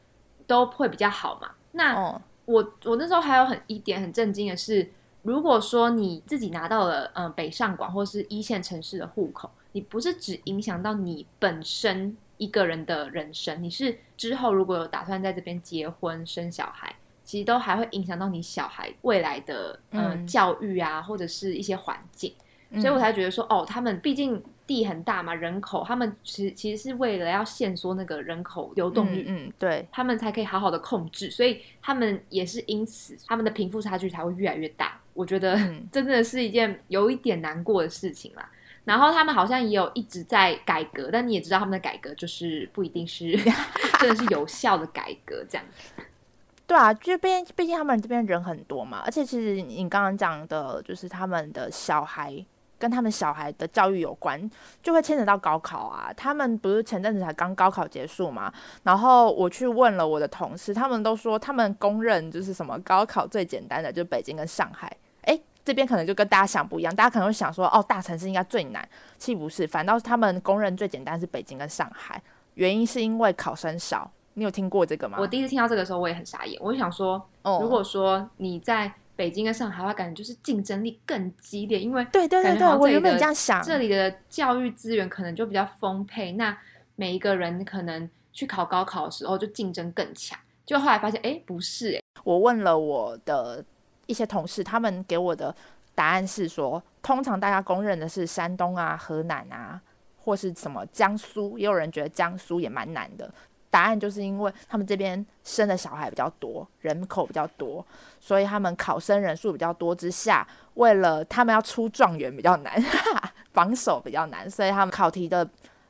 [0.47, 1.51] 都会比较好嘛。
[1.73, 4.89] 那我我那时候还有很一点很震惊的是，
[5.23, 16.95] 如果说你自己拿到了嗯北上广或是一线城市的户口，你不是只影响到你本身一个人的人生，你是之后如果有打算在这边结婚生小孩。
[17.23, 22.33] 其实都还会影响到你小孩未来的嗯教育啊，或者是一些环境，
[22.79, 34.97] 所以我才觉得说，哦，他们毕竟地很大嘛，人口他们其实其实是为了要限缩那个人口流动率，嗯，对，他们才可以好好的控制，所以他们也是因此他们的贫富差距才会越来越大。
[35.13, 35.59] 我觉得
[35.91, 38.49] 真的是一件有一点难过的事情啦。
[38.83, 43.31] 然后他们好像也有一直在改革，但你也知道他们的改革就是不一定是
[43.99, 46.01] 真的是有效的改革这样子。
[46.65, 52.43] 对啊，就毕竟毕竟他们这边人很多嘛，而且其实你刚刚讲的，就是他们的小孩
[52.81, 54.49] 跟他们小孩的教育有关，
[54.81, 56.11] 就会牵扯到高考啊。
[56.17, 64.91] 他们不是前阵子才刚高考结束嘛，然后我去问了我的同事，他们都说他们公认就是什么高考最简单的，就北京跟上海。
[65.25, 68.87] 诶，这边可能就跟大家想不一样，大家可能会想说，哦，大城市应该最难，
[69.19, 72.19] 其实不是，反倒是他们公认最简单是北京跟上海，
[72.55, 74.11] 原因是因为考生少。
[74.33, 75.17] 你有听过这个吗？
[75.19, 76.57] 我第一次听到这个时候，我也很傻眼。
[76.63, 86.57] 我就想说，如果说你在北京跟上海的话，感觉就是竞争力更激烈，因为对对对对，我原本这样想，这里的教育资源可能就比较丰沛，那
[86.95, 90.37] 每一个人可能去考高考的时候就竞争更强。
[90.65, 91.99] 就后来发现，哎，不是哎。
[92.23, 93.63] 我问了我的
[94.05, 95.53] 一些同事，他们给我的
[95.93, 99.81] 答案是说，通常大家公认的是山东啊、河南啊，
[100.17, 103.33] 或是什么江苏，也有人觉得江苏也蛮难的。
[103.71, 107.83] 答案就是因为他们这边生的小孩比较多，人口比较多，
[108.19, 112.83] 所以他们考生人数比较多之下，为了他们要出状元比较难，
[113.53, 115.49] 榜首比较难，所以他们考题的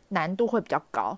[0.09, 1.17] 难度会比较高。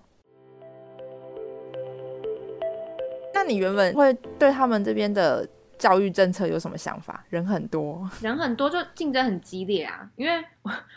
[3.34, 5.46] 那你原本会对他们这边的
[5.76, 7.22] 教育政策有什么想法？
[7.28, 10.08] 人很多， 人很多就竞争很激烈啊。
[10.16, 10.42] 因为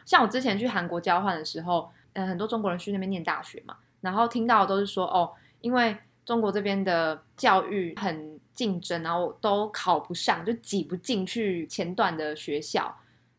[0.05, 5.33] 像我之前去韩国交换的时候，嗯，很多中国人去那边念大学嘛，然后听到都是说哦。
[5.61, 12.95] 因为中国这边的教育很竞争，然后都考不上，就挤不进去前段的学校，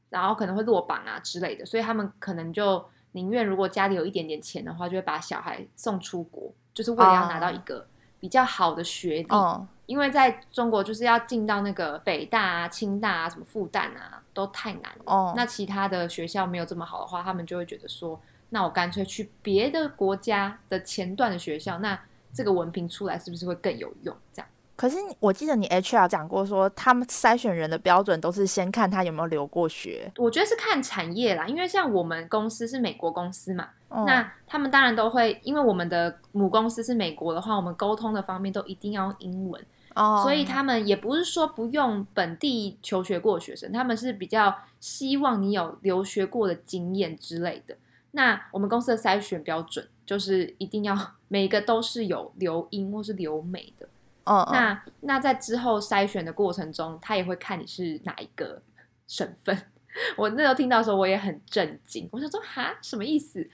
[0.09, 7.87] 然后可能会落榜啊之类的，所以他们可能就宁愿如果家里有一点点钱的话，就会把小孩送出国，就是为了要拿到一个
[8.19, 9.29] 比较好的学历。
[9.87, 15.35] 因为在中国就是要进到那个北大啊、清大啊、什么复旦啊，都太难了。
[15.37, 18.21] 那其他的学校没有这么好的话，他们就会觉得说。
[18.51, 21.99] 那我干脆去别的国家的前段的学校，那
[22.33, 24.17] 这个文凭出来是不是会更有用？
[24.33, 24.49] 这样。
[24.77, 30.09] 可是我记得你 HR 讲过，说他们筛选人的标准都是先看他有没有留过学。
[30.17, 33.71] 我觉得是看产业啦，因为像我们公司是美国公司嘛，
[34.07, 39.61] 那他们当然都会，因为我们的母公司是美国的话，我们沟通的方面都一定要用英文
[39.97, 47.77] 哦，所以他们也不是说不用本地求学过的学生，他们是比较希望你有留学过的经验之类的。
[48.12, 50.97] 那我们公司的筛选标准就是一定要
[51.29, 53.87] 每一个都是有留英或是留美的。
[54.25, 54.49] 哦。
[54.51, 58.62] 那那在之后筛选的过程中，他也会看你是哪一个
[59.07, 59.57] 省份。
[60.16, 62.09] 我那时候听到的时候，我也很震惊。
[62.12, 63.47] 我想说哈，什么意思？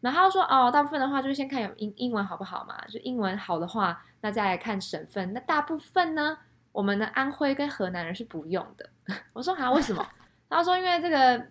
[0.00, 2.76] 然后说哦，大部分的话就是先看有英英文好不好嘛。
[2.88, 5.32] 就英文好的话，那再来看省份。
[5.32, 6.36] 那大部分呢，
[6.72, 8.90] 我们的安徽跟河南人是不用的。
[9.32, 10.06] 我说哈，为什么？
[10.50, 11.46] 他说因为这个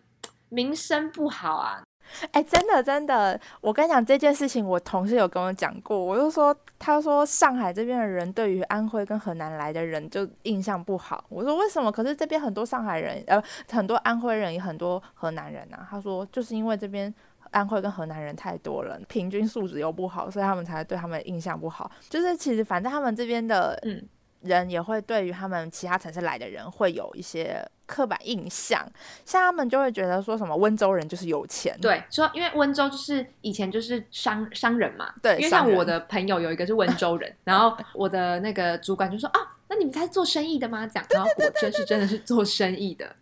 [0.50, 1.82] 名声不好啊。
[2.32, 5.98] 哎，真的真的，我跟你讲这件事情，我同事有跟我讲过。
[5.98, 11.24] 我就说，他说上海这边的人对于安徽跟河南来的人就印象不好。
[11.30, 11.92] 我说为什么？
[11.92, 15.88] 可是这边很多上海人，呃，很多安徽人也很多河南人啊。
[15.90, 17.14] 他说就是因为这边
[17.52, 21.90] 安徽跟河南人太多了，平均素质又不好，所以他们才对他们印象不好。
[22.10, 24.06] 就是其实反正他们这边的嗯。
[24.42, 28.86] 人也会对于他们其他城市来的人会有一些刻板印象，
[29.26, 40.88] 像他们就会觉得说什么温州人就是有钱，对，说因为温州就是以前就是商商人嘛，对，因为像我的朋友有一个是温州人，然后我的那个主管就说啊，那你们才是做生意的吗？
[40.88, 43.16] 讲，然后果真是真的是做生意的，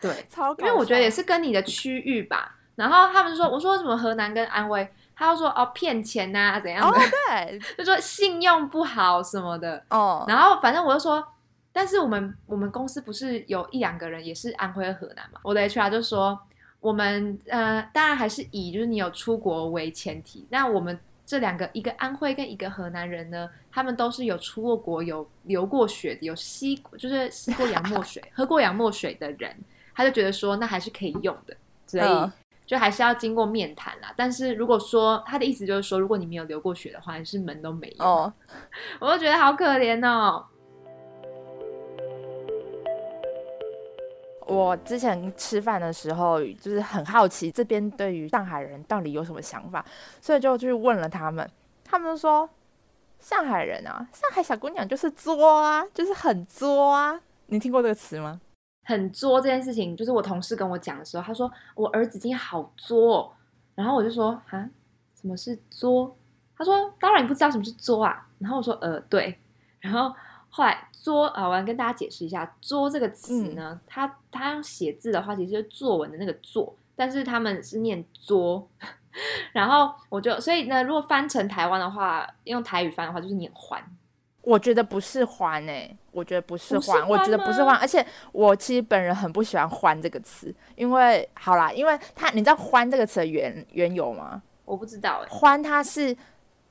[0.00, 4.88] 对，超，因为我觉得也是跟你的区域吧，然后他们说，我说什么河南跟安徽。
[5.16, 9.82] 他就说哦骗钱呐、怎样哦的，对， 就说信用不好什么的。
[9.90, 11.24] 哦，然后反正我就说，
[11.72, 15.40] 但是我们我们公司不是有一两个人也是安徽和河南嘛？
[15.42, 16.38] 我的 HR 就说，
[16.80, 20.46] 我们呃当然还是以就是你有出国为前提。
[20.50, 29.56] 那我们这两个，一个安徽跟一个河南人呢，他们都是有出过国、有流过血的，有吸就是吸过洋墨水、 喝过洋墨水的人，
[29.94, 31.56] 他就觉得说那还是可以用的，
[31.86, 32.30] 所以。
[32.64, 38.04] 嗯就还是要经过面谈啦，但是如果说他的意思就是说，如果你没有流过血的话，你是门都没有。
[38.04, 38.32] 哦，
[39.00, 40.46] 我就觉得好可怜哦。
[44.46, 49.84] 我之前吃饭的时候，就是很好奇这边对于上海人到底有什么想法，
[50.22, 51.48] 所以就去问了他们。
[51.84, 52.48] 他们说，
[53.20, 57.20] 上海人啊，上海小姑娘就是作啊，就是很作啊。
[57.46, 58.40] 你听过这个词吗？
[58.84, 63.32] 很作这件事情，就是我同事跟我讲的时候，他说我儿子今天好作哦，
[63.74, 64.70] 然后我就说啊，
[65.20, 66.16] 什么是作？
[66.56, 68.26] 他说当然你不知道什么是作啊。
[68.38, 69.38] 然后我说呃对，
[69.80, 70.14] 然后
[70.50, 78.68] 后来作啊，我要跟大家解释一下，作这个词呢，它它用写字的话，其实就是作文的那个作，但是他们是念作。
[79.52, 83.82] 然后我就所以呢，如果翻成台湾的话，用台语翻的话就是念还。
[84.42, 94.40] 我觉得不是欢诶、我觉得不是欢，我觉得不是欢，而且我其实本人很不喜欢“欢”这个词，因为好啦，因为它你知道“欢”这个词的原缘由吗？
[94.64, 96.16] 我不知道哎、欢它是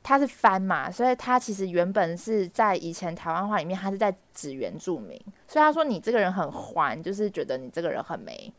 [0.01, 8.51] 它是翻嘛，所以它其实原本是在以前台湾话里面，它是在指原住民，所以他说你这个人很欢，就是觉得你这个人很没。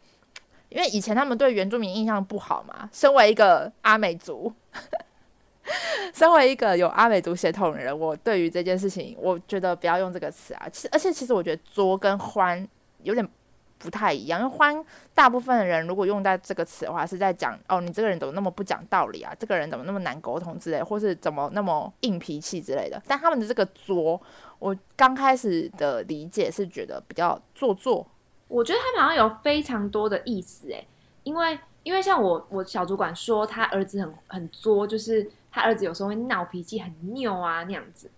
[0.71, 4.53] 因为以前他们对原住民印象不好嘛，身为一个阿美族，
[6.15, 10.69] 身为一个有阿美族血统的人，我对于这件事情，我觉得不要用这个词啊。
[10.73, 12.67] 其实，而且其实我觉得“作”跟“欢”
[13.03, 13.29] 有点
[13.79, 19.35] 不太一样，因为“欢”大部分的人如果用到这个词的话，是在讲哦，你这个人怎么那么不讲道理啊？
[19.37, 23.03] 这个人怎么那么难沟通之类，或是怎么那么硬脾气之类的。
[23.09, 24.23] 但他们的这个“作”，
[24.61, 28.07] 我刚开始的理解是觉得比较做作。
[28.47, 30.87] 我觉得他们好像有非常多的意思哎，
[31.25, 38.11] 因为因为像我我小主管说他儿子很很作，就是他儿子有时候会闹脾气，很拗啊那样子。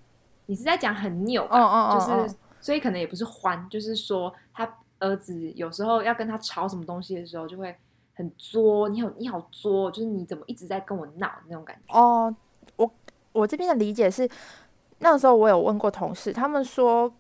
[0.47, 1.59] 你是在讲很拗吧？
[1.59, 4.67] 嗯嗯嗯就是嗯所以可能也不是欢，就是说他
[5.01, 7.77] 儿子有时候要跟他吵什么东西的时候，就会
[8.15, 11.95] 很作，你好你好作，就是你怎么一直在跟我闹那种感觉。
[11.95, 12.35] 哦，
[12.77, 12.91] 我
[13.33, 14.27] 我这边的理解是，
[15.01, 17.13] 那个时候我有问过同事，他们说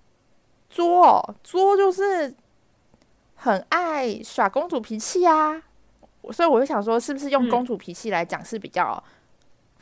[0.70, 2.34] 作哦作就是
[3.34, 5.62] 很爱耍公主脾气啊，
[6.32, 9.02] 所以我就想说，是不是用嗯公主脾气来讲是比较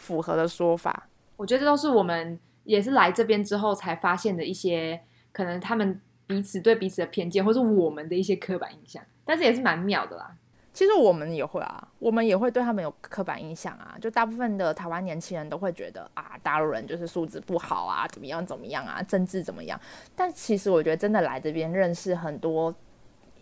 [0.05, 1.09] 符合的说法？
[1.37, 5.01] 我觉得这都是我们也是来这边之后才发现的一些
[5.33, 10.37] 可能他们彼此对彼此的偏见，或是我们的一些刻板印象，但是也是蛮妙的啦。
[10.75, 13.97] 其实我们也会啊，我们也会对他们有刻板印象啊。
[14.01, 19.81] 就大部分的台湾年轻人都会觉得啊，大陆人就是素质不好啊，怎么样怎么样啊，政治怎么样。
[20.17, 22.75] 但其实我觉得真的来这边认识很多，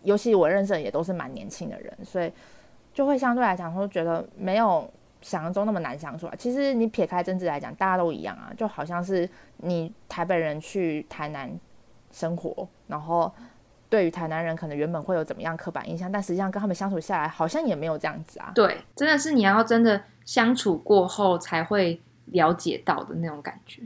[0.02, 2.30] 尤其我认识的也都是蛮年轻的人，所以
[2.92, 4.86] 就会相对来讲说觉得没有
[5.22, 6.34] 想象中那么难相处啊。
[6.36, 11.50] 其实你撇开政治来讲，大家都一样啊，就好像是你台北人去台南
[12.10, 13.32] 生活，然后。
[13.92, 18.50] 对于台南人可能原本会有怎么样刻板印象，但实际上跟他们相处下来，好像也没有这样子啊。
[18.54, 23.82] 对，真的是你要真的相处过后才会了解到的那种感觉。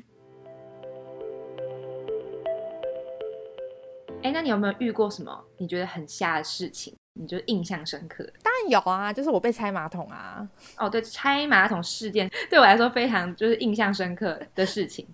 [4.22, 6.94] 哎，那你有没有遇过什么你觉得很瞎的事情？
[7.14, 8.32] 你就印象深刻的？
[8.62, 10.48] 然有啊，就是我被拆马桶啊。
[10.78, 15.06] 哦，对，拆马桶事件对我来说非常就是印象深刻的事情。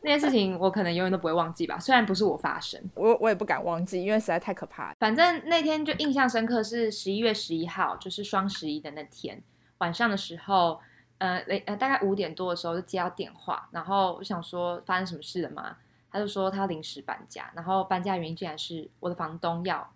[0.00, 2.78] 那件事情我可能永远都不会忘记吧，虽然不是我发生。
[2.94, 4.96] 我我也不敢忘记，因为实在太可怕了。
[4.98, 9.42] 反正那天就印象深刻是十一月十一号，就是双十一的那天
[9.78, 10.78] 晚上的时候，
[11.16, 15.76] 呃，雷呃大概五点多的时候就接到电话，然后我想说发生什么事了吗？
[16.12, 19.90] 他就说他临时搬家，然后搬家原因竟然是我的房东要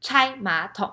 [0.00, 0.92] 拆马桶，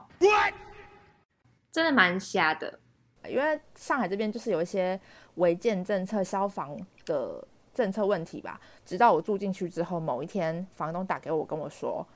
[1.71, 2.79] 真的蛮瞎的。
[3.27, 4.97] 因为上海这边就是有一些
[5.35, 8.59] 违建政策、消防的政策问题吧。
[8.85, 12.07] 直到我住进去之后，某一天房东打给我跟我说，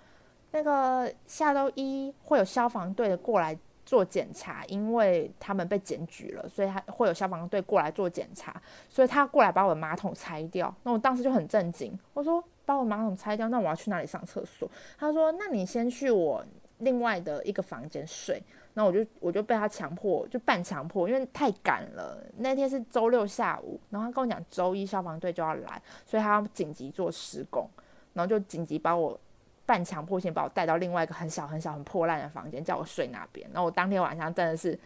[0.52, 8.56] 那个下周一会有消防队过来做检查，因为他们被检举了，所以他会有消防队过来做检查，
[8.88, 10.74] 所以他过来把我的马桶拆掉。
[10.84, 14.72] 那我当时就很震惊，我说把我马桶拆掉，那我要去哪里上厕所？
[14.98, 16.44] 他说那你先去我
[16.78, 18.42] 另外的一个房间睡。
[18.76, 22.24] 那我就我就被他强迫，就半强迫，因为太赶了。
[22.38, 27.70] 那天是周六下午，然后他跟我讲周一消防队就要来，所以他要紧急做施工，
[28.14, 29.20] 然后就紧急把我
[29.66, 33.48] 半强迫性把我带到另外一个很小很小很破烂的房间，叫我睡那边。
[33.54, 34.78] 然后我当天晚上真的是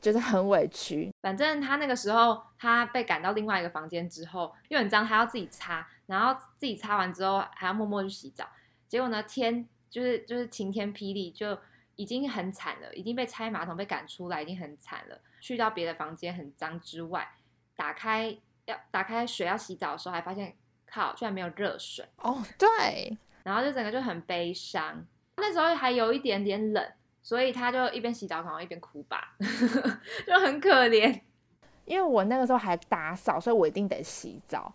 [0.00, 1.10] 觉得很委屈。
[1.22, 8.44] 反正他那个时候他被赶到另外一个房间之后，又很脏，他要自己擦，然后自己擦完之后还要默默去洗澡。
[8.88, 11.58] 结果呢，天就是就是晴天霹雳，就
[12.02, 15.16] 已经很惨了，已经被拆马桶被赶出来，已经很惨了。
[15.40, 17.28] 去到别的房间很脏之外，
[17.76, 20.52] 打开要打开水要洗澡的时候，还发现
[20.84, 22.44] 靠，居然没有热水哦。
[22.58, 23.16] 对。
[23.44, 26.92] 然后就整个就很悲伤，那时候还有一点点冷，
[27.22, 29.36] 所以他就一边洗澡，然后一边哭吧，
[30.26, 31.20] 就很可怜。
[31.84, 34.72] 因为我那个时候还打扫，所以我一定得洗澡。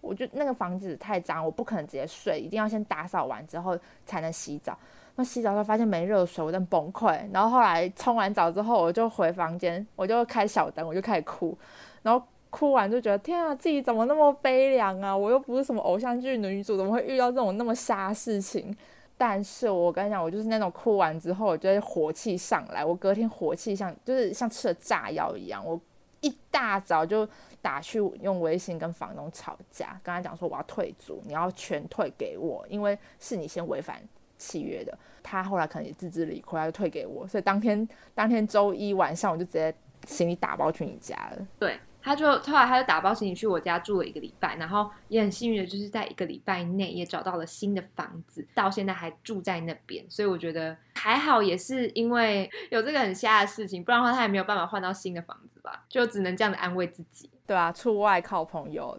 [0.00, 4.78] 我就那个房子太脏，我不可能直接睡，一定要先打扫完之后才能洗澡。
[5.16, 7.18] 那洗澡时候发现没热水，我真崩溃。
[7.32, 11.56] 然后后来冲完澡之后，我就回房间，我就开小灯，我就开始哭，
[12.02, 12.24] 然后。
[12.52, 15.16] 哭完就觉得天啊，自己怎么那么悲凉啊！
[15.16, 18.76] 我又不是什么偶像剧女主，怎么会遇到这种那么瞎事情？
[19.16, 25.64] 但是我跟你讲，我就是那种哭完之后，我觉得火气上来，我隔天火气像就是像吃了炸药一样。
[25.64, 25.80] 我
[26.22, 27.24] 一大早就
[27.62, 34.02] 打去用微信跟房东吵架，跟他讲说我要退租，你要全退给我，因为是你先违反
[34.40, 34.98] 契约的。
[35.22, 37.28] 他后来可能也自知理亏，他就退给我。
[37.28, 39.74] 所以当天当天周一晚上，我就直接
[40.06, 41.46] 行李打包去你家了。
[41.58, 41.78] 对。
[42.02, 58.98] 他就后来他就打包行李去我家住了一个礼拜，然后也很幸运的就是在一个礼拜内也找到了新的房子，到现在还住在那边，所以我觉得还好，也是因为有这个很瞎的事情，不然的话他也没有办法换到新的房子吧，就只能这样子安慰自己，对啊，出外靠朋友，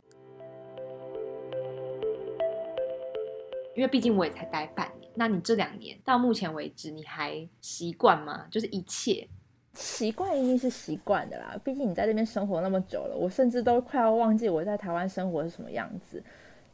[3.76, 8.48] 因为毕竟我也才待半年，那你这两年到目前为止你还习惯吗？
[8.50, 9.28] 就是一切。
[9.74, 16.22] 习惯一定是习惯的啦，毕竟你在这边生活那么久了，我甚至都快要忘记我在台湾生活是什么样子。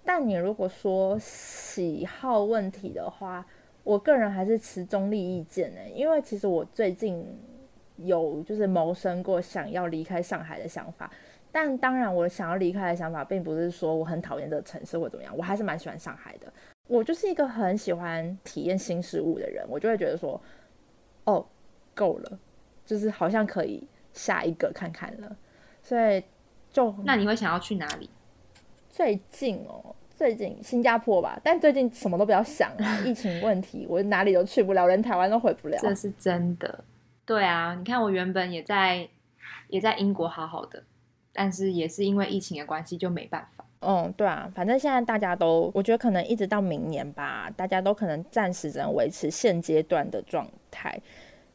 [0.03, 3.45] 但你如果说喜好问题的话，
[3.83, 7.23] 我个人还是持中立意见呢，因为其实我最近
[7.97, 11.11] 有就是谋生过想要离开上海的想法，
[11.51, 16.51] 但当然我想要离开的想法并不是说我很讨厌这个城市或怎么样，我还是蛮喜欢上海的。
[16.88, 20.41] 我就是一个很喜欢体验新事物的人，我就会觉得说，
[21.25, 21.45] 哦，
[21.93, 22.39] 够了。
[22.85, 25.35] 就是好像可以下一个看看了，
[25.83, 26.23] 所以
[26.71, 28.09] 就那你会想要去哪里？
[28.89, 35.77] 最近哦，最近新加坡吧，但最近什么都不要想啊，疫情问题，我哪里都去不了，连台湾都回不了。
[35.81, 36.85] 这是真的。
[37.25, 39.09] 对啊，你看我原本也在
[39.67, 40.81] 也在英国好好的，
[41.33, 43.65] 但是也是因为疫情的关系就没办法。
[43.80, 50.99] 嗯，对啊，反正现在大家都，我觉得可能一直到明年吧，大家都可能暂时只能维持现阶段的状态。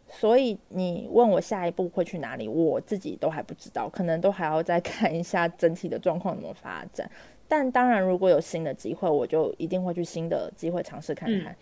[0.08, 7.10] 所以你问我下一步会去哪里，我自己都还不知道，可能都还要再 看一下整体的状况怎么发展。
[7.48, 11.54] 但当然，如果有新的机会，我就一定会去新的机会尝试看看。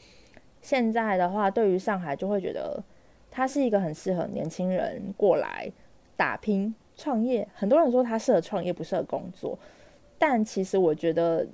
[0.60, 2.82] 现在的话，对于上海就会觉得
[3.30, 5.70] 它是一个很适合年轻人过来
[6.16, 7.48] 打拼创业。
[7.54, 9.58] 很多人说它适合创业，不适合工作。
[10.20, 11.48] 但其实我觉得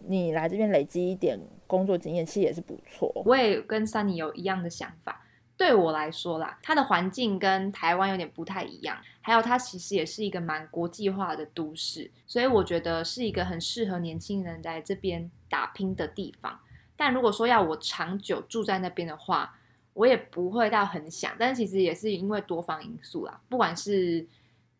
[0.00, 1.38] 你来这边累积一点
[1.68, 3.22] 工作经验，其实也是不错。
[3.24, 5.24] 我也跟 Sunny 有一样的想法。
[5.56, 16.58] 对我来说啦，它的环境跟台湾有点不太一样，还有它其实也是一个蛮国际化的都市，所以我觉得是一个很适合年轻人在这边打拼的地方。
[16.96, 19.56] 但如果说要我长久住在那边的话，
[19.94, 21.32] 我也不会到很想。
[21.38, 24.26] 但其实也是因为多方因素啦，不管是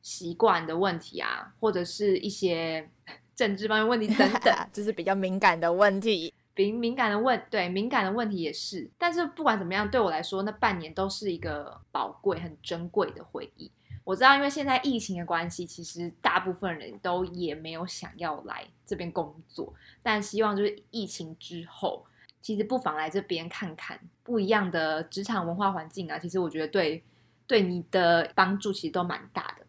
[0.02, 2.86] 习惯的问题啊，或者是一些
[3.34, 6.34] 政治方面问题等等， 就是比较敏感的问题。
[6.54, 13.72] 敏敏感的问对敏感的问题也是，但是不管怎么样，对我来说那半年都是一个宝贵、很珍贵的回忆。
[14.04, 19.72] 我知道，因为现在疫情的关系，其实大部分人都也没有想要来这边工作，
[20.02, 22.04] 但希望就是疫情之后，
[22.42, 26.18] 其实不妨来这边看看不一样的职场文化环境啊。
[26.18, 27.02] 其实我觉得对
[27.46, 29.61] 对你的帮助其实都蛮大的，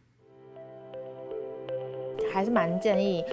[2.33, 3.23] 还是蛮建议。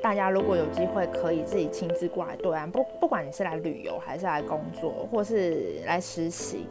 [0.00, 6.66] 大家如果有机会，可以自己亲自过来对岸，不不管你是来旅游，还是来工作，或是来实习，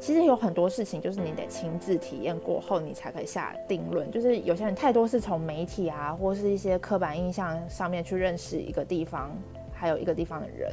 [0.00, 4.10] 其实有很多事情就是你得亲自体验过后，你才可以下定论。
[4.10, 9.30] 就是有些人太多是从媒体啊，或是一些刻板印象上面去认识一个地方，
[9.72, 10.72] 还有一个地方的人，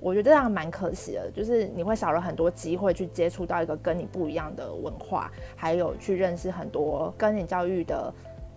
[0.00, 1.30] 我觉得这样蛮可惜的。
[1.34, 8.10] 就是你会少了很多机会去接触到一个跟你不一样的文化，还有去认识很多跟你教育的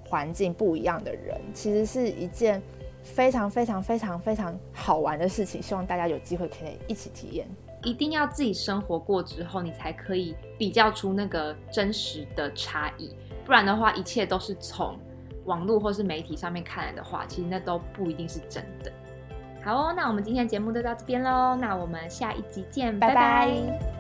[0.08, 2.62] 环境不一样的人，其实是一件。
[3.08, 7.48] 非常非常非常非常好玩的事情，希望大家有机会可以一起体验。
[7.84, 13.16] 一定要自己生活过之后，你才可以比较出那个真实的差异。
[13.46, 14.98] 不然的话，一切都是从
[15.44, 18.92] 网络或是媒体上面看来的话，其实那都不一定是真的。
[19.64, 23.95] 好哦，那我们今天的节目就到这边喽，那我们下一集见，拜拜拜